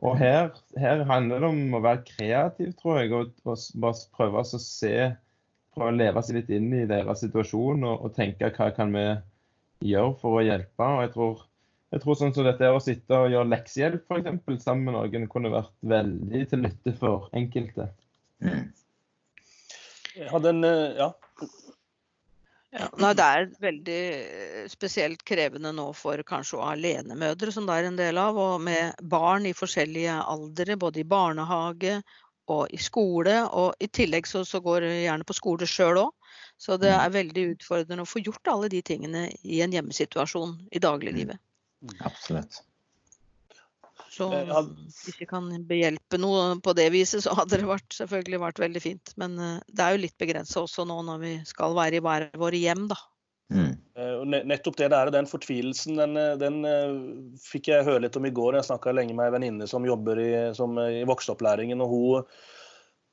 og 0.00 0.14
her, 0.16 0.52
her, 0.78 1.04
handler 1.08 1.42
det 1.42 1.50
om 1.52 1.74
å 1.74 1.82
være 1.84 2.04
kreativ, 2.06 2.72
tror 2.80 3.02
jeg, 3.02 3.12
og, 3.12 3.32
og 3.44 3.64
bare 3.82 4.08
prøve 4.16 4.44
å 4.44 4.62
se 4.62 5.10
prøve 5.78 5.94
å 5.94 5.98
leve 5.98 6.22
seg 6.24 6.40
litt 6.40 6.50
inn 6.54 6.72
i 6.74 6.86
deres 6.90 7.22
situasjon 7.24 7.86
og, 7.86 8.06
og 8.06 8.16
tenke 8.16 8.50
hva 8.56 8.70
kan 8.76 8.92
vi 8.94 9.04
gjøre 9.92 10.16
for 10.20 10.40
å 10.40 10.44
hjelpe. 10.44 10.84
og 10.84 11.04
jeg 11.04 11.12
tror, 11.14 11.44
jeg 11.94 12.04
tror 12.04 12.18
sånn 12.20 12.34
som 12.36 12.48
dette 12.48 12.66
er 12.66 12.74
å 12.74 12.82
sitte 12.82 13.22
og 13.22 13.30
gjøre 13.32 13.52
leksehjelp 13.54 14.04
for 14.10 14.20
eksempel, 14.20 14.58
sammen 14.62 14.90
med 14.90 14.98
noen 14.98 15.30
kunne 15.30 15.54
vært 15.54 15.72
veldig 15.94 16.44
til 16.50 16.64
nytte 16.66 16.94
for 16.98 17.30
enkelte. 17.38 17.88
Mm. 18.44 18.68
Jeg 20.18 20.30
hadde 20.32 20.50
en, 20.50 20.64
eh, 20.66 20.98
ja. 20.98 21.12
Ja, 22.68 22.84
nei, 23.00 23.14
det 23.16 23.24
er 23.24 23.46
veldig 23.62 24.00
eh, 24.12 24.64
spesielt 24.68 25.22
krevende 25.26 25.70
nå 25.72 25.86
for 25.96 26.20
kanskje 26.26 26.60
alenemødre, 26.60 27.52
som 27.54 27.64
det 27.68 27.78
er 27.78 27.88
en 27.88 27.96
del 27.96 28.18
av, 28.20 28.36
og 28.36 28.58
med 28.60 28.98
barn 29.08 29.46
i 29.48 29.54
forskjellige 29.56 30.18
aldre, 30.34 30.76
både 30.76 31.00
i 31.00 31.06
barnehage 31.08 31.94
og 32.52 32.74
i 32.74 32.80
skole. 32.82 33.40
Og 33.56 33.74
i 33.82 33.88
tillegg 33.88 34.28
så, 34.28 34.44
så 34.48 34.60
går 34.64 34.86
jeg 34.86 35.04
gjerne 35.06 35.28
på 35.28 35.36
skole 35.36 35.68
sjøl 35.68 36.04
òg. 36.06 36.14
Så 36.58 36.76
det 36.80 36.90
mm. 36.90 37.00
er 37.00 37.14
veldig 37.14 37.44
utfordrende 37.54 38.04
å 38.04 38.08
få 38.08 38.22
gjort 38.24 38.50
alle 38.50 38.70
de 38.72 38.80
tingene 38.82 39.28
i 39.46 39.60
en 39.62 39.74
hjemmesituasjon 39.74 40.56
i 40.74 40.82
dagliglivet. 40.82 41.38
Mm. 41.84 41.94
Absolutt. 42.08 42.62
Så 44.18 44.26
eh, 44.34 44.56
hvis 45.04 45.20
vi 45.20 45.28
kan 45.30 45.46
behjelpe 45.68 46.18
noe 46.18 46.56
på 46.64 46.74
det 46.74 46.88
viset, 46.94 47.22
så 47.22 47.36
hadde 47.38 47.60
det 47.60 47.68
vært, 47.68 47.86
selvfølgelig 47.94 48.42
vært 48.42 48.62
veldig 48.64 48.82
fint. 48.82 49.14
Men 49.20 49.38
eh, 49.38 49.60
det 49.70 49.84
er 49.84 49.94
jo 49.94 50.02
litt 50.02 50.18
begrensa 50.18 50.64
også 50.64 50.86
nå 50.88 50.98
når 51.06 51.22
vi 51.22 51.34
skal 51.46 51.76
være 51.78 52.00
i 52.00 52.04
hver 52.04 52.28
våre 52.40 52.58
hjem, 52.58 52.88
da. 52.90 52.98
Mm. 53.54 53.72
Eh, 53.96 54.44
nettopp 54.44 54.76
det 54.76 54.90
der, 54.92 55.10
den 55.14 55.28
fortvilelsen, 55.30 55.96
den, 55.96 56.18
den 56.40 56.60
fikk 57.42 57.70
jeg 57.72 57.86
høre 57.86 58.04
litt 58.04 58.18
om 58.20 58.28
i 58.28 58.34
går. 58.34 58.58
Jeg 58.58 58.68
snakka 58.68 58.92
lenge 58.96 59.16
med 59.16 59.30
ei 59.30 59.36
venninne 59.38 59.68
som 59.70 59.86
jobber 59.88 60.20
i, 60.20 60.30
som, 60.58 60.76
i 60.78 61.04
voksenopplæringen. 61.08 61.80
og 61.84 61.94
hun 61.94 62.30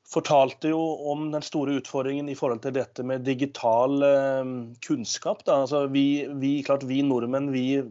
fortalte 0.06 0.70
jo 0.70 0.80
om 1.10 1.30
den 1.32 1.42
store 1.42 1.80
utfordringen 1.80 2.28
i 2.30 2.36
forhold 2.38 2.62
til 2.64 2.74
dette 2.76 3.04
med 3.06 3.24
digital 3.26 4.02
eh, 4.06 4.52
kunnskap. 4.86 5.42
Altså 5.50 5.86
vi, 5.92 6.26
vi, 6.40 6.60
klart 6.66 6.86
vi 6.86 7.00
nordmenn, 7.02 7.50
vi, 7.54 7.82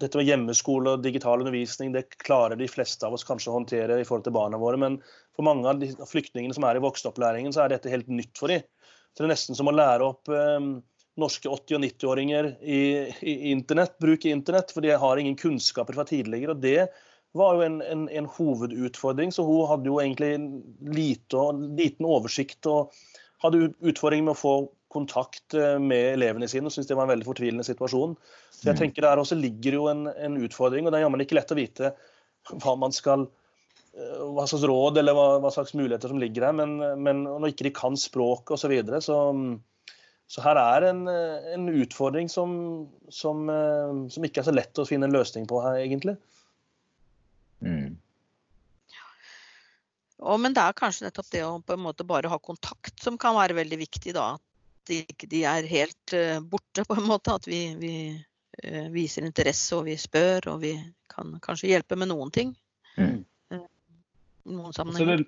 dette 0.00 0.20
med 0.20 0.28
hjemmeskole 0.28 0.96
og 0.96 1.04
digital 1.04 1.40
undervisning, 1.40 1.94
det 1.96 2.18
klarer 2.20 2.60
de 2.60 2.68
fleste 2.68 3.06
av 3.06 3.16
oss 3.16 3.26
kanskje 3.28 3.52
å 3.52 3.56
håndtere 3.58 4.00
i 4.00 4.06
forhold 4.08 4.28
til 4.28 4.36
barna 4.36 4.60
våre. 4.60 4.80
Men 4.80 5.00
for 5.36 5.48
mange 5.48 5.68
av 5.68 5.80
de 5.80 5.92
flyktningene 6.08 6.56
som 6.56 6.66
er 6.68 6.80
i 6.80 6.84
voksenopplæringen, 6.84 7.56
så 7.56 7.64
er 7.64 7.74
dette 7.74 7.92
helt 7.92 8.10
nytt 8.12 8.36
for 8.38 8.52
dem. 8.52 8.64
Så 9.10 9.22
det 9.22 9.26
er 9.26 9.34
nesten 9.34 9.58
som 9.58 9.68
å 9.68 9.74
lære 9.74 10.06
opp 10.12 10.28
eh, 10.32 10.58
norske 11.18 11.48
80- 11.48 11.76
og 11.76 11.84
90-åringer 11.84 12.50
i, 12.62 12.82
i 13.26 13.34
internett, 13.50 13.98
bruker 13.98 14.30
internett, 14.30 14.70
for 14.74 14.84
de 14.84 14.94
har 15.02 15.20
ingen 15.20 15.38
kunnskaper 15.38 15.96
fra 15.96 16.06
tidligere. 16.08 16.54
og 16.54 16.62
det 16.62 16.90
var 17.32 17.56
jo 17.56 17.64
en, 17.66 17.78
en, 17.82 18.08
en, 18.08 18.26
hovedutfordring. 18.26 19.32
Så 19.32 19.44
hun 19.46 19.68
hadde 19.70 19.90
jo 19.90 20.00
egentlig 20.02 20.32
lite, 20.94 21.46
liten 21.78 22.08
oversikt 22.08 22.66
og 22.70 22.94
hadde 23.44 23.70
utfordringer 23.78 24.26
med 24.28 24.36
å 24.36 24.40
få 24.40 24.54
kontakt 24.90 25.54
eh, 25.54 25.76
med 25.78 26.16
elevene 26.16 26.48
sine 26.50 26.66
og 26.66 26.74
syntes 26.74 26.90
det 26.90 26.96
var 26.98 27.06
en 27.06 27.14
veldig 27.14 27.28
fortvilende 27.28 27.66
situasjon. 27.66 28.16
Så 28.50 28.64
jeg 28.64 28.74
mm. 28.74 28.80
tenker 28.80 29.06
Der 29.06 29.22
også 29.22 29.38
ligger 29.38 29.78
jo 29.78 29.84
en, 29.92 30.08
en 30.10 30.40
utfordring, 30.42 30.86
og 30.86 30.92
det 30.92 31.00
er 31.00 31.06
jammen 31.06 31.22
ikke 31.22 31.38
lett 31.38 31.54
å 31.54 31.58
vite 31.58 31.92
hva 32.50 32.74
man 32.80 32.94
skal 32.96 33.28
eh, 33.28 34.22
hva 34.34 34.48
slags 34.50 34.66
råd 34.66 34.98
eller 34.98 35.14
hva, 35.14 35.28
hva 35.44 35.54
slags 35.54 35.76
muligheter 35.78 36.10
som 36.10 36.18
ligger 36.22 36.48
der. 36.48 36.58
Men, 36.58 37.02
men 37.06 37.22
når 37.28 37.52
ikke 37.52 37.68
de 37.68 37.76
kan 37.78 37.98
språket 38.00 38.56
osv., 38.56 38.66
så, 38.66 38.72
videre, 38.74 39.02
så 39.04 39.20
så 40.30 40.44
her 40.44 40.58
er 40.62 40.84
en, 40.92 41.00
en 41.10 41.64
utfordring 41.82 42.28
som, 42.30 42.52
som, 43.10 43.48
eh, 43.50 43.94
som, 44.14 44.26
ikke 44.26 44.44
er 44.44 44.46
så 44.46 44.54
lett 44.54 44.78
å 44.78 44.86
finne 44.86 45.08
en 45.08 45.16
løsning 45.16 45.48
på 45.50 45.58
her, 45.64 45.80
egentlig. 45.82 46.14
Mm. 47.66 47.96
Og, 50.20 50.36
men 50.38 50.54
det 50.54 50.62
er 50.62 50.76
kanskje 50.76 51.08
nettopp 51.08 51.32
det 51.32 51.42
å 51.46 51.56
på 51.64 51.74
en 51.74 51.82
måte 51.82 52.06
bare 52.06 52.30
ha 52.30 52.38
kontakt 52.38 53.02
som 53.02 53.16
kan 53.18 53.34
være 53.34 53.56
veldig 53.58 53.80
viktig. 53.80 54.14
da. 54.14 54.36
At 54.36 54.92
de, 54.92 55.00
de 55.32 55.42
er 55.48 55.68
helt 55.70 56.14
uh, 56.14 56.38
borte, 56.44 56.84
på 56.86 56.98
en 57.00 57.08
måte. 57.08 57.34
At 57.40 57.48
vi, 57.48 57.62
vi 57.80 57.94
uh, 58.14 58.86
viser 58.92 59.26
interesse 59.26 59.78
og 59.78 59.88
vi 59.88 59.96
spør 59.98 60.52
og 60.54 60.62
vi 60.62 60.74
kan 61.10 61.32
kanskje 61.42 61.72
hjelpe 61.72 61.98
med 61.98 62.12
noen 62.12 62.30
ting. 62.36 62.52
Mm. 63.00 63.22
Uh, 63.50 63.66
noen 64.52 64.76
sammenhenger. 64.76 65.24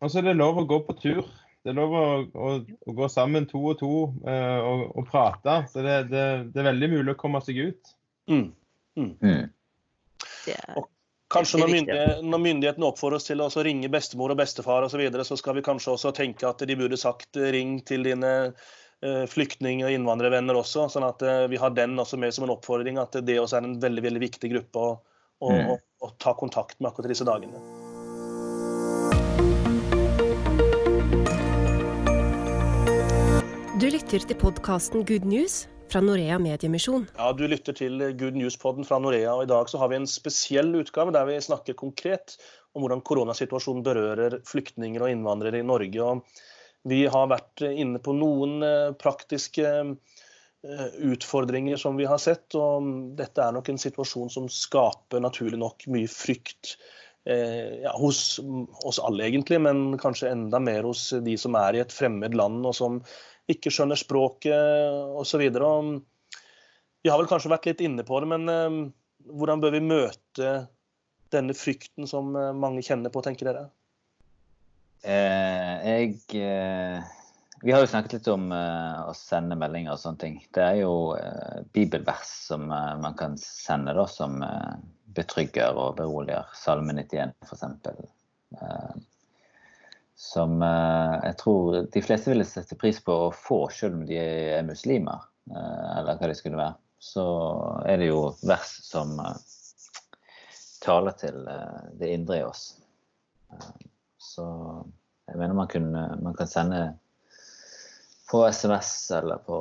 Og 0.00 0.10
så 0.10 0.22
er 0.22 0.30
det 0.30 0.38
lov 0.40 0.58
å 0.62 0.66
gå 0.68 0.80
på 0.88 0.96
tur. 1.04 1.22
Det 1.60 1.72
er 1.72 1.76
lov 1.76 1.92
å, 1.92 2.04
å, 2.24 2.52
å 2.88 2.92
gå 2.96 3.08
sammen 3.12 3.44
to 3.50 3.60
og 3.72 3.80
to 3.82 3.90
og, 4.08 4.84
og 4.96 5.02
prate. 5.10 5.58
Så 5.68 5.84
det, 5.84 5.96
det, 6.08 6.22
det, 6.54 6.62
er 6.62 6.70
veldig 6.70 6.88
mulig 6.94 7.12
å 7.12 7.18
komme 7.20 7.42
seg 7.44 7.60
ut. 7.68 7.92
Mm. 8.32 8.46
Mm. 8.96 9.12
mm. 9.20 9.44
Kanskje 11.30 11.60
når, 11.60 11.68
myndighet, 11.70 12.22
når 12.26 12.42
myndighetene 12.42 12.86
oppfordrer 12.88 13.20
oss 13.20 13.28
til 13.28 13.42
å 13.44 13.62
ringe 13.62 13.90
bestemor 13.92 14.32
og 14.34 14.40
bestefar 14.40 14.82
osv., 14.82 14.96
så, 14.96 14.98
videre, 14.98 15.26
så 15.26 15.38
skal 15.38 15.54
vi 15.54 15.62
kanskje 15.66 15.92
også 15.94 16.10
tenke 16.16 16.48
at 16.48 16.64
de 16.66 16.76
burde 16.78 16.98
sagt 16.98 17.38
eh, 17.38 17.52
ring 17.54 17.76
til 17.86 18.02
dine 18.08 18.32
uh, 18.50 19.26
flyktning- 19.30 19.84
og 19.86 19.94
innvandrervenner 19.94 20.58
også. 20.58 20.88
Sånn 20.90 21.06
at 21.06 21.22
uh, 21.22 21.44
vi 21.52 21.60
har 21.62 21.76
den 21.76 21.94
også 22.02 22.18
med 22.18 22.34
som 22.34 22.48
en 22.48 22.56
oppfordring, 22.56 22.98
at 22.98 23.20
det 23.22 23.38
også 23.38 23.60
er 23.60 23.68
en 23.68 23.78
veldig 23.84 24.04
veldig 24.08 24.24
viktig 24.26 24.50
gruppe 24.56 24.82
å, 24.82 24.90
å, 25.38 25.54
mm. 25.54 25.70
å, 25.70 25.78
å 26.08 26.12
ta 26.18 26.34
kontakt 26.34 26.80
med 26.80 26.90
akkurat 26.90 27.14
disse 27.14 27.28
dagene. 27.28 27.62
Du 33.80 33.86
lytter 33.88 34.20
til 34.20 34.36
podkasten 34.36 35.06
Good 35.08 35.24
News 35.24 35.62
fra 35.88 36.02
Norea 36.04 36.36
Mediemisjon. 36.36 37.06
Ja, 37.16 37.30
Du 37.32 37.46
lytter 37.48 37.72
til 37.72 37.96
Good 38.12 38.36
News-podden 38.36 38.84
fra 38.84 38.98
Norea, 39.00 39.30
og 39.32 39.46
i 39.46 39.48
dag 39.48 39.70
så 39.72 39.80
har 39.80 39.88
vi 39.88 39.96
en 39.96 40.08
spesiell 40.10 40.74
utgave 40.76 41.14
der 41.16 41.24
vi 41.24 41.38
snakker 41.40 41.78
konkret 41.80 42.34
om 42.76 42.84
hvordan 42.84 43.00
koronasituasjonen 43.00 43.80
berører 43.86 44.36
flyktninger 44.44 45.00
og 45.00 45.14
innvandrere 45.14 45.62
i 45.62 45.64
Norge. 45.64 45.96
Og 45.96 46.92
vi 46.92 47.06
har 47.08 47.32
vært 47.32 47.64
inne 47.70 48.02
på 48.04 48.12
noen 48.18 48.60
eh, 48.68 48.92
praktiske 49.00 49.72
eh, 49.72 51.00
utfordringer 51.14 51.80
som 51.80 51.96
vi 51.96 52.10
har 52.10 52.20
sett, 52.20 52.52
og 52.60 53.16
dette 53.16 53.40
er 53.40 53.56
nok 53.56 53.72
en 53.72 53.80
situasjon 53.80 54.28
som 54.36 54.52
skaper 54.52 55.24
naturlig 55.24 55.62
nok 55.64 55.88
mye 55.88 56.12
frykt. 56.12 56.76
Eh, 57.24 57.80
ja, 57.86 57.96
hos 57.96 58.36
oss 58.84 59.00
alle, 59.00 59.24
egentlig, 59.24 59.64
men 59.64 59.96
kanskje 60.00 60.34
enda 60.36 60.60
mer 60.60 60.84
hos 60.84 61.14
de 61.24 61.40
som 61.40 61.56
er 61.56 61.80
i 61.80 61.84
et 61.86 61.96
fremmed 61.96 62.36
land 62.36 62.68
og 62.68 62.76
som 62.76 63.00
ikke 63.52 63.72
skjønner 63.74 63.98
språket 63.98 65.16
osv. 65.20 65.44
Vi 67.00 67.08
har 67.08 67.20
vel 67.20 67.30
kanskje 67.30 67.52
vært 67.52 67.68
litt 67.70 67.84
inne 67.84 68.04
på 68.06 68.20
det, 68.20 68.28
men 68.30 68.52
eh, 68.52 68.80
hvordan 69.30 69.62
bør 69.62 69.76
vi 69.76 69.84
møte 69.84 70.50
denne 71.32 71.56
frykten 71.56 72.08
som 72.10 72.34
eh, 72.36 72.52
mange 72.56 72.84
kjenner 72.84 73.12
på, 73.12 73.22
tenker 73.24 73.50
dere? 73.50 73.68
Eh, 75.00 75.74
jeg 75.86 76.16
eh, 76.36 77.00
Vi 77.64 77.72
har 77.72 77.80
jo 77.80 77.88
snakket 77.88 78.18
litt 78.18 78.28
om 78.32 78.50
eh, 78.52 79.00
å 79.08 79.14
sende 79.16 79.56
meldinger 79.58 79.94
og 79.94 80.02
sånne 80.02 80.24
ting. 80.24 80.40
Det 80.52 80.64
er 80.64 80.82
jo 80.82 80.94
eh, 81.16 81.60
bibelvers 81.72 82.34
som 82.50 82.68
man 82.68 83.16
kan 83.16 83.38
sende, 83.40 83.96
da, 83.96 84.06
som 84.10 84.40
betrygger 85.16 85.76
og 85.78 85.96
beroliger. 85.98 86.48
Salme 86.56 86.94
91 86.96 87.32
f.eks. 87.46 87.64
Eh, 88.60 88.92
som 90.20 90.62
eh, 90.62 91.14
jeg 91.24 91.36
tror 91.40 91.76
de 91.92 92.02
fleste 92.04 92.28
ville 92.28 92.44
sette 92.44 92.76
pris 92.76 92.98
på 93.00 93.14
å 93.26 93.32
få, 93.32 93.62
selv 93.72 93.96
om 93.96 94.02
de 94.04 94.18
er 94.20 94.66
muslimer, 94.68 95.22
eh, 95.48 95.86
eller 95.96 96.18
hva 96.20 96.28
de 96.28 96.34
skulle 96.36 96.58
være. 96.60 96.76
Så 97.00 97.24
er 97.88 98.02
det 98.02 98.10
jo 98.10 98.18
vers 98.44 98.74
som 98.84 99.14
eh, 99.24 99.38
taler 100.84 101.16
til 101.16 101.38
det 101.96 102.10
indre 102.12 102.36
i 102.36 102.44
oss. 102.44 102.66
Så 104.20 104.44
jeg 105.24 105.40
mener 105.40 105.56
man, 105.56 105.70
kunne, 105.72 106.02
man 106.20 106.36
kan 106.36 106.50
sende 106.50 106.82
på 108.28 108.42
SMS 108.52 108.92
eller 109.16 109.40
på 109.46 109.56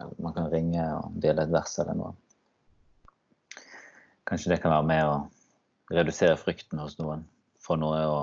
eller 0.00 0.16
Man 0.24 0.32
kan 0.34 0.48
ringe 0.50 0.82
og 0.96 1.18
dele 1.20 1.44
et 1.44 1.52
vers 1.52 1.76
eller 1.78 1.94
noe. 1.94 2.14
Kanskje 4.26 4.54
det 4.54 4.62
kan 4.64 4.72
være 4.72 4.88
med 4.88 5.04
å 5.04 5.18
redusere 5.92 6.40
frykten 6.40 6.80
hos 6.80 6.96
noen 6.98 7.26
for 7.62 7.78
noe 7.78 8.00
å 8.08 8.22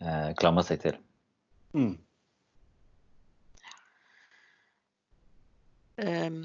eh, 0.00 0.30
klamre 0.40 0.64
seg 0.66 0.82
til. 0.84 1.00
Mm. 1.76 1.96
Um, 6.00 6.36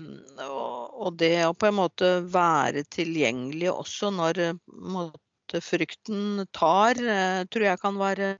og, 0.43 1.13
det 1.15 1.45
å 1.47 1.53
på 1.55 1.69
en 1.69 1.77
måte 1.77 2.09
være 2.27 2.83
tilgjengelig 2.91 3.69
også 3.71 4.09
når 4.11 4.41
måte, 4.67 5.61
frykten 5.63 6.43
tar, 6.55 6.99
uh, 6.99 7.45
tror 7.47 7.67
jeg 7.69 7.79
kan 7.79 7.99
være, 7.99 8.33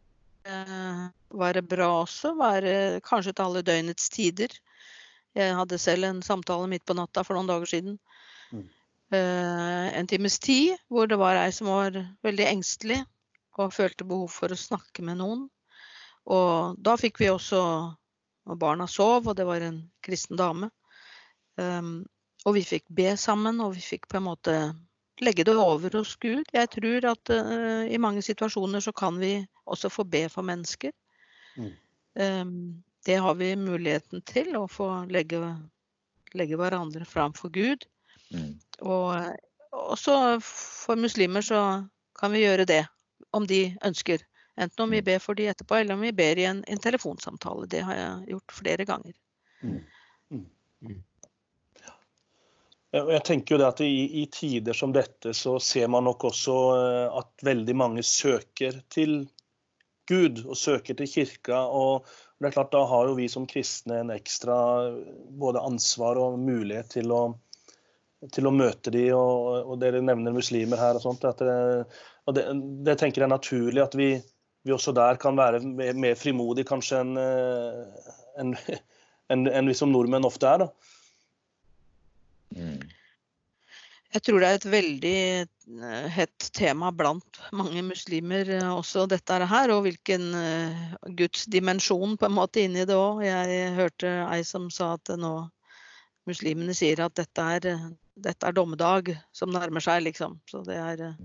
uh, 0.49 1.06
være 1.39 1.63
bra 1.63 1.89
også. 2.01 2.34
Være 2.39 2.75
kanskje 3.06 3.32
til 3.32 3.45
alle 3.45 3.63
døgnets 3.63 4.12
tider. 4.12 4.51
Jeg 5.36 5.56
hadde 5.56 5.80
selv 5.80 6.10
en 6.10 6.21
samtale 6.25 6.67
midt 6.71 6.84
på 6.88 6.95
natta 6.97 7.23
for 7.23 7.38
noen 7.38 7.47
dager 7.47 7.71
siden. 7.71 7.99
Mm. 8.51 8.67
Uh, 9.13 9.88
en 9.95 10.08
times 10.12 10.39
tid 10.43 10.75
hvor 10.91 11.08
det 11.08 11.19
var 11.21 11.38
ei 11.39 11.51
som 11.56 11.69
var 11.69 11.95
veldig 12.25 12.47
engstelig 12.49 13.04
og 13.60 13.74
følte 13.76 14.08
behov 14.08 14.32
for 14.34 14.52
å 14.52 14.60
snakke 14.60 15.04
med 15.06 15.20
noen. 15.22 15.46
Og 16.26 16.80
da 16.82 16.96
fikk 17.00 17.22
vi 17.22 17.32
også 17.34 17.62
Og 18.46 18.60
barna 18.62 18.86
sov, 18.86 19.26
og 19.26 19.34
det 19.39 19.46
var 19.50 19.63
en 19.65 19.80
kristen 20.06 20.38
dame. 20.38 20.68
Um, 21.58 22.06
og 22.46 22.54
vi 22.54 22.62
fikk 22.62 22.84
be 22.94 23.15
sammen, 23.18 23.58
og 23.58 23.72
vi 23.74 23.82
fikk 23.82 24.06
på 24.06 24.20
en 24.20 24.28
måte 24.28 24.54
legge 25.18 25.41
det 25.48 25.56
over 25.58 25.98
hos 25.98 26.12
Gud. 26.22 26.44
Jeg 26.54 26.70
tror 26.76 27.08
at 27.10 27.32
uh, 27.34 27.89
i 27.89 27.98
mange 27.98 28.22
situasjoner 28.22 28.86
så 28.86 28.94
kan 28.94 29.18
vi 29.18 29.39
også 29.65 29.89
få 29.89 30.06
be 30.06 30.28
for 30.30 30.46
mennesker. 30.46 30.94
Mm. 31.58 31.74
Um, 32.22 32.54
det 33.10 33.18
har 33.26 33.34
vi 33.41 33.50
muligheten 33.58 34.22
til, 34.30 34.54
å 34.62 34.68
få 34.70 34.91
legge, 35.10 35.41
legge 36.38 36.62
hverandre 36.62 37.10
fram 37.10 37.34
for 37.34 37.50
Gud. 37.50 37.89
Mm. 38.30 38.60
Og 38.86 39.26
også 39.74 40.38
for 40.46 41.02
muslimer 41.02 41.41
så 41.41 41.63
kan 42.22 42.38
vi 42.38 42.46
gjøre 42.46 42.70
det 42.70 42.84
om 43.36 43.48
de 43.48 43.62
ønsker. 43.86 44.24
Enten 44.56 44.84
om 44.84 44.93
vi 44.93 45.02
mm. 45.02 45.06
ber 45.06 45.19
for 45.19 45.36
de 45.36 45.50
etterpå, 45.52 45.76
eller 45.76 45.98
om 45.98 46.06
vi 46.06 46.13
ber 46.15 46.39
i 46.39 46.48
en, 46.48 46.63
en 46.67 46.80
telefonsamtale. 46.80 47.67
Det 47.71 47.84
har 47.84 48.00
jeg 48.00 48.36
gjort 48.36 48.56
flere 48.62 48.88
ganger. 48.88 49.13
Mm. 49.62 49.82
Mm. 50.32 50.45
mm. 50.88 51.04
Jeg 52.95 53.24
tenker 53.28 53.56
jo 53.56 53.60
det 53.60 53.67
at 53.67 53.82
i, 53.84 54.21
i, 54.21 54.28
tider 54.32 54.78
som 54.78 54.93
dette 54.95 55.34
så 55.36 55.58
ser 55.60 55.89
man 55.91 56.06
nok 56.08 56.30
også 56.30 56.54
eh, 56.78 57.17
at 57.19 57.43
veldig 57.43 57.76
mange 57.76 58.04
søker 58.08 58.78
til 58.93 59.26
Gud 60.08 60.45
og 60.45 60.56
søker 60.56 60.95
til 60.95 61.10
kirka. 61.12 61.60
og 61.65 62.08
det 62.39 62.48
er 62.48 62.56
klart 62.56 62.71
Da 62.71 62.86
har 62.88 63.10
jo 63.10 63.17
vi 63.17 63.28
som 63.32 63.48
kristne 63.48 64.00
en 64.00 64.13
ekstra 64.15 64.56
både 65.28 65.60
ansvar 65.60 66.19
og 66.21 66.39
mulighet 66.39 66.93
til 66.95 67.12
å, 67.12 67.21
til 68.34 68.48
å 68.48 68.54
møte 68.56 68.94
de, 68.94 69.08
og, 69.16 69.72
og 69.72 69.80
Dere 69.82 70.02
nevner 70.04 70.36
muslimer 70.36 70.82
her. 70.82 70.98
og 70.98 71.06
sånt, 71.06 71.26
at 71.28 71.44
det, 71.44 71.58
og 72.26 72.38
det, 72.38 72.48
det, 72.88 72.98
tenker 73.02 73.24
jeg 73.24 73.30
er 73.30 73.36
naturlig 73.36 73.84
at 73.84 73.96
vi, 74.00 74.10
vi 74.66 74.76
også 74.76 74.96
der 74.96 75.20
kan 75.22 75.38
være 75.38 75.62
mer, 75.66 75.94
mer 75.94 76.20
frimodige 76.20 76.70
kanskje 76.72 77.04
enn 77.04 77.16
en, 78.36 78.54
en, 79.32 79.48
en 79.48 79.72
vi 79.72 79.78
som 79.78 79.92
nordmenn 79.94 80.28
ofte 80.28 80.52
er. 80.52 80.68
Mm. 82.56 82.84
Jeg 84.16 84.24
tror 84.24 84.40
det 84.40 84.48
er 84.48 84.58
et 84.58 84.68
veldig 84.72 85.18
eh, 85.44 86.06
hett 86.16 86.46
tema 86.56 86.88
blant 86.96 87.40
mange 87.56 87.82
muslimer 87.84 88.48
eh, 88.48 88.70
også 88.72 89.04
dette 89.12 89.42
her, 89.52 89.74
og 89.74 89.84
hvilken 89.84 90.30
gudsdimensjon 90.32 91.18
Guds 91.20 91.44
dimensjon 91.52 92.16
på 92.20 92.30
en 92.30 92.38
måte 92.38 92.64
inni 92.64 92.86
det 92.88 92.96
òg. 92.96 93.26
Jeg 93.26 93.74
hørte 93.76 94.14
ei 94.30 94.40
som 94.48 94.70
sa 94.72 94.94
at 94.96 95.12
nå 95.20 95.34
muslimene 96.30 96.74
sier 96.78 97.04
at 97.04 97.18
dette 97.20 97.50
er, 97.58 97.68
dette 98.15 98.47
er 98.47 98.56
dommedag 98.56 99.12
som 99.36 99.51
nærmer 99.51 99.84
seg, 99.84 100.04
liksom. 100.06 100.38
Så 100.49 100.63
det 100.67 100.78
er 100.80 101.04
uh, 101.12 101.17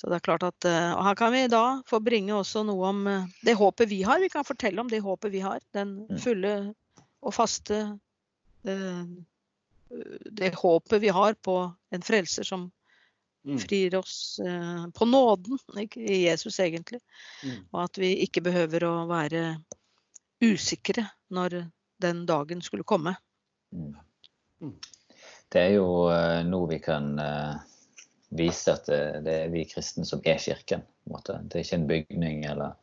så 0.00 0.08
det 0.08 0.20
er 0.20 0.24
klart 0.24 0.44
at, 0.46 0.64
eh, 0.64 0.92
og 0.94 1.02
Her 1.04 1.16
kan 1.18 1.32
vi 1.34 1.42
da 1.50 1.64
få 1.88 1.98
bringe 2.00 2.32
også 2.32 2.62
noe 2.64 2.86
om 2.88 3.00
eh, 3.10 3.26
det 3.44 3.56
håpet 3.58 3.90
vi 3.90 3.98
har. 4.06 4.22
Vi 4.22 4.30
kan 4.32 4.46
fortelle 4.46 4.80
om 4.80 4.88
det 4.88 5.02
håpet 5.04 5.32
vi 5.34 5.42
har. 5.44 5.58
Den 5.76 6.06
mm. 6.06 6.20
fulle 6.22 6.52
og 7.20 7.34
faste 7.36 7.82
det, 8.64 8.76
det 10.40 10.54
håpet 10.56 11.02
vi 11.02 11.10
har 11.12 11.36
på 11.44 11.56
en 11.92 12.06
frelser 12.06 12.48
som 12.48 12.70
Mm. 13.40 13.58
frir 13.58 13.94
oss 13.94 14.40
eh, 14.44 14.86
på 14.92 15.04
nåden, 15.04 15.58
i 15.96 16.26
Jesus 16.26 16.60
egentlig. 16.60 17.00
Mm. 17.44 17.62
Og 17.72 17.84
at 17.84 17.98
vi 17.98 18.10
ikke 18.26 18.42
behøver 18.44 18.84
å 18.84 19.06
være 19.08 19.44
usikre 20.44 21.06
når 21.32 21.62
den 22.04 22.26
dagen 22.28 22.60
skulle 22.60 22.84
komme. 22.84 23.14
Mm. 23.72 23.96
Det 25.50 25.60
er 25.60 25.74
jo 25.74 25.88
eh, 26.12 26.40
nå 26.46 26.60
vi 26.70 26.78
kan 26.82 27.12
eh, 27.18 27.54
vise 28.38 28.74
at 28.76 28.86
det, 28.86 29.00
det 29.26 29.36
er 29.44 29.52
vi 29.52 29.64
kristne 29.66 30.06
som 30.06 30.22
er 30.24 30.38
kirken. 30.38 30.84
på 30.86 31.10
en 31.10 31.16
måte. 31.16 31.38
Det 31.42 31.58
er 31.58 31.64
ikke 31.64 31.78
en 31.80 31.88
bygning 31.90 32.44
eller 32.46 32.76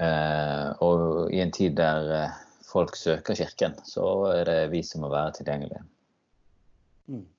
eh, 0.00 0.68
Og 0.84 1.32
i 1.34 1.42
en 1.44 1.52
tid 1.52 1.76
der 1.76 2.12
eh, 2.22 2.38
folk 2.68 2.96
søker 2.96 3.34
kirken, 3.34 3.76
så 3.84 4.06
er 4.32 4.44
det 4.48 4.58
vi 4.72 4.82
som 4.82 5.04
må 5.04 5.12
være 5.12 5.32
tilgjengelige. 5.40 5.84
Mm. 7.08 7.26
Det 7.28 7.36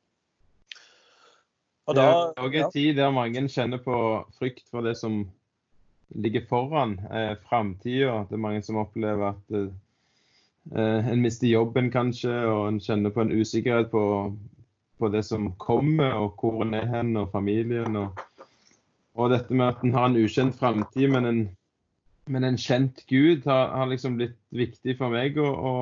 Og 1.89 1.95
da, 1.97 2.05
er 2.05 2.45
òg 2.45 2.55
en 2.59 2.71
tid 2.73 2.95
der 2.97 3.13
mange 3.13 3.47
kjenner 3.49 3.81
på 3.81 3.97
frykt 4.37 4.67
for 4.69 4.85
det 4.85 4.95
som 4.97 5.23
ligger 6.09 6.45
foran, 6.49 6.99
eh, 6.99 7.35
framtida. 7.49 8.25
Det 8.29 8.37
er 8.37 8.45
mange 8.45 8.61
som 8.61 8.77
opplever 8.81 9.31
at 9.33 9.55
eh, 9.55 9.69
eh, 9.69 9.73
en 10.75 11.21
mister 11.21 11.47
jobben 11.49 11.89
kanskje, 11.91 12.33
og 12.45 12.67
en 12.69 12.79
kjenner 12.83 13.13
på 13.15 13.21
en 13.25 13.31
usikkerhet 13.33 13.89
på, 13.91 14.03
på 14.99 15.09
det 15.13 15.23
som 15.25 15.51
kommer, 15.57 16.13
og 16.19 16.35
hvor 16.41 16.61
en 16.65 16.73
er 16.77 16.85
hen, 16.91 17.15
og 17.17 17.31
familien. 17.33 17.95
Og, 17.95 18.19
og 19.15 19.31
dette 19.33 19.53
med 19.53 19.67
at 19.73 19.81
en 19.83 19.95
har 19.97 20.09
en 20.11 20.19
ukjent 20.19 20.55
framtid, 20.59 21.09
men, 21.15 21.25
en- 21.25 21.47
men 22.29 22.43
en 22.45 22.57
kjent 22.61 23.01
Gud 23.09 23.47
har, 23.49 23.71
har 23.73 23.89
liksom 23.89 24.19
blitt 24.19 24.37
viktig 24.53 24.97
for 24.99 25.09
meg 25.09 25.37
å, 25.41 25.49
å 25.49 25.73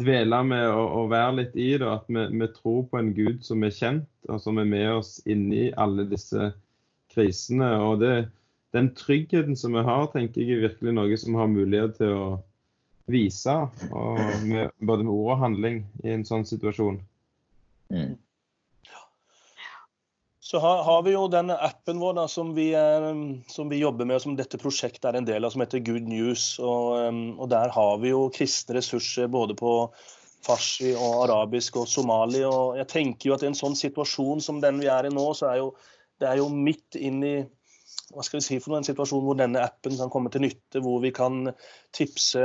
dvele 0.00 0.38
med 0.48 0.68
og, 0.72 1.10
være 1.12 1.34
litt 1.42 1.56
i 1.60 1.72
det. 1.76 1.88
At 1.88 2.06
vi, 2.08 2.24
vi 2.40 2.48
tror 2.56 2.86
på 2.88 2.98
en 3.02 3.12
Gud 3.16 3.42
som 3.44 3.62
er 3.66 3.74
kjent, 3.76 4.08
og 4.32 4.40
som 4.40 4.58
er 4.62 4.70
med 4.70 4.88
oss 4.94 5.18
inni 5.28 5.68
alle 5.76 6.06
disse 6.08 6.52
krisene. 7.12 7.68
Og 7.84 8.00
det, 8.00 8.14
den 8.72 8.88
tryggheten 8.96 9.58
som 9.58 9.76
vi 9.76 9.84
har, 9.84 10.06
tenker 10.14 10.40
jeg 10.40 10.56
er 10.56 10.64
virkelig 10.70 10.96
noe 10.96 11.20
som 11.20 11.36
har 11.36 11.52
mulighet 11.52 11.98
til 12.00 12.16
å 12.16 12.24
vise. 13.10 13.54
Og 13.90 14.20
med, 14.46 14.70
både 14.78 15.06
med 15.06 15.14
ord 15.14 15.32
og 15.36 15.40
handling 15.46 15.82
i 16.04 16.12
en 16.14 16.26
sånn 16.28 16.46
situasjon. 16.48 17.00
Mm. 17.92 18.14
Så 20.52 20.58
har, 20.58 20.82
har 20.84 21.02
vi 21.06 21.14
jo 21.14 21.28
den 21.32 21.48
appen 21.54 22.00
vår 22.02 22.16
da, 22.18 22.26
som, 22.28 22.50
vi 22.52 22.72
er, 22.76 23.06
som 23.48 23.70
vi 23.72 23.78
jobber 23.80 24.04
med, 24.04 24.18
og 24.18 24.24
som 24.26 24.34
dette 24.36 24.58
prosjektet 24.60 25.06
er 25.08 25.16
en 25.16 25.28
del 25.28 25.46
av, 25.46 25.54
som 25.54 25.62
heter 25.64 25.80
Good 25.86 26.10
News. 26.10 26.58
Og, 26.60 26.98
um, 27.08 27.22
og 27.38 27.48
Der 27.54 27.72
har 27.72 27.94
vi 28.02 28.10
jo 28.12 28.26
kristne 28.34 28.76
ressurser 28.76 29.30
både 29.32 29.56
på 29.56 29.72
farsi 30.42 30.90
og 30.92 31.22
arabisk 31.22 31.78
og 31.80 31.88
somali. 31.88 32.42
og 32.44 32.76
jeg 32.76 32.90
tenker 32.90 33.30
jo 33.30 33.36
at 33.38 33.46
I 33.46 33.48
en 33.52 33.56
sånn 33.56 33.78
situasjon 33.78 34.44
som 34.44 34.60
den 34.60 34.82
vi 34.82 34.90
er 34.92 35.08
i 35.08 35.14
nå, 35.14 35.24
så 35.38 35.52
er 35.54 35.62
jo 35.62 35.72
det 36.20 36.28
er 36.28 36.38
jo 36.42 36.50
midt 36.52 37.00
inn 37.00 37.22
i 37.24 37.36
hva 38.12 38.24
skal 38.26 38.40
vi 38.40 38.44
si 38.44 38.58
for 38.60 38.72
noe, 38.72 38.82
en 38.82 38.86
situasjon 38.86 39.24
hvor 39.24 39.36
denne 39.38 39.62
appen 39.64 39.96
kan 39.96 40.10
komme 40.12 40.32
til 40.32 40.44
nytte. 40.44 40.82
Hvor 40.84 41.00
vi 41.04 41.12
kan 41.16 41.46
tipse 41.96 42.42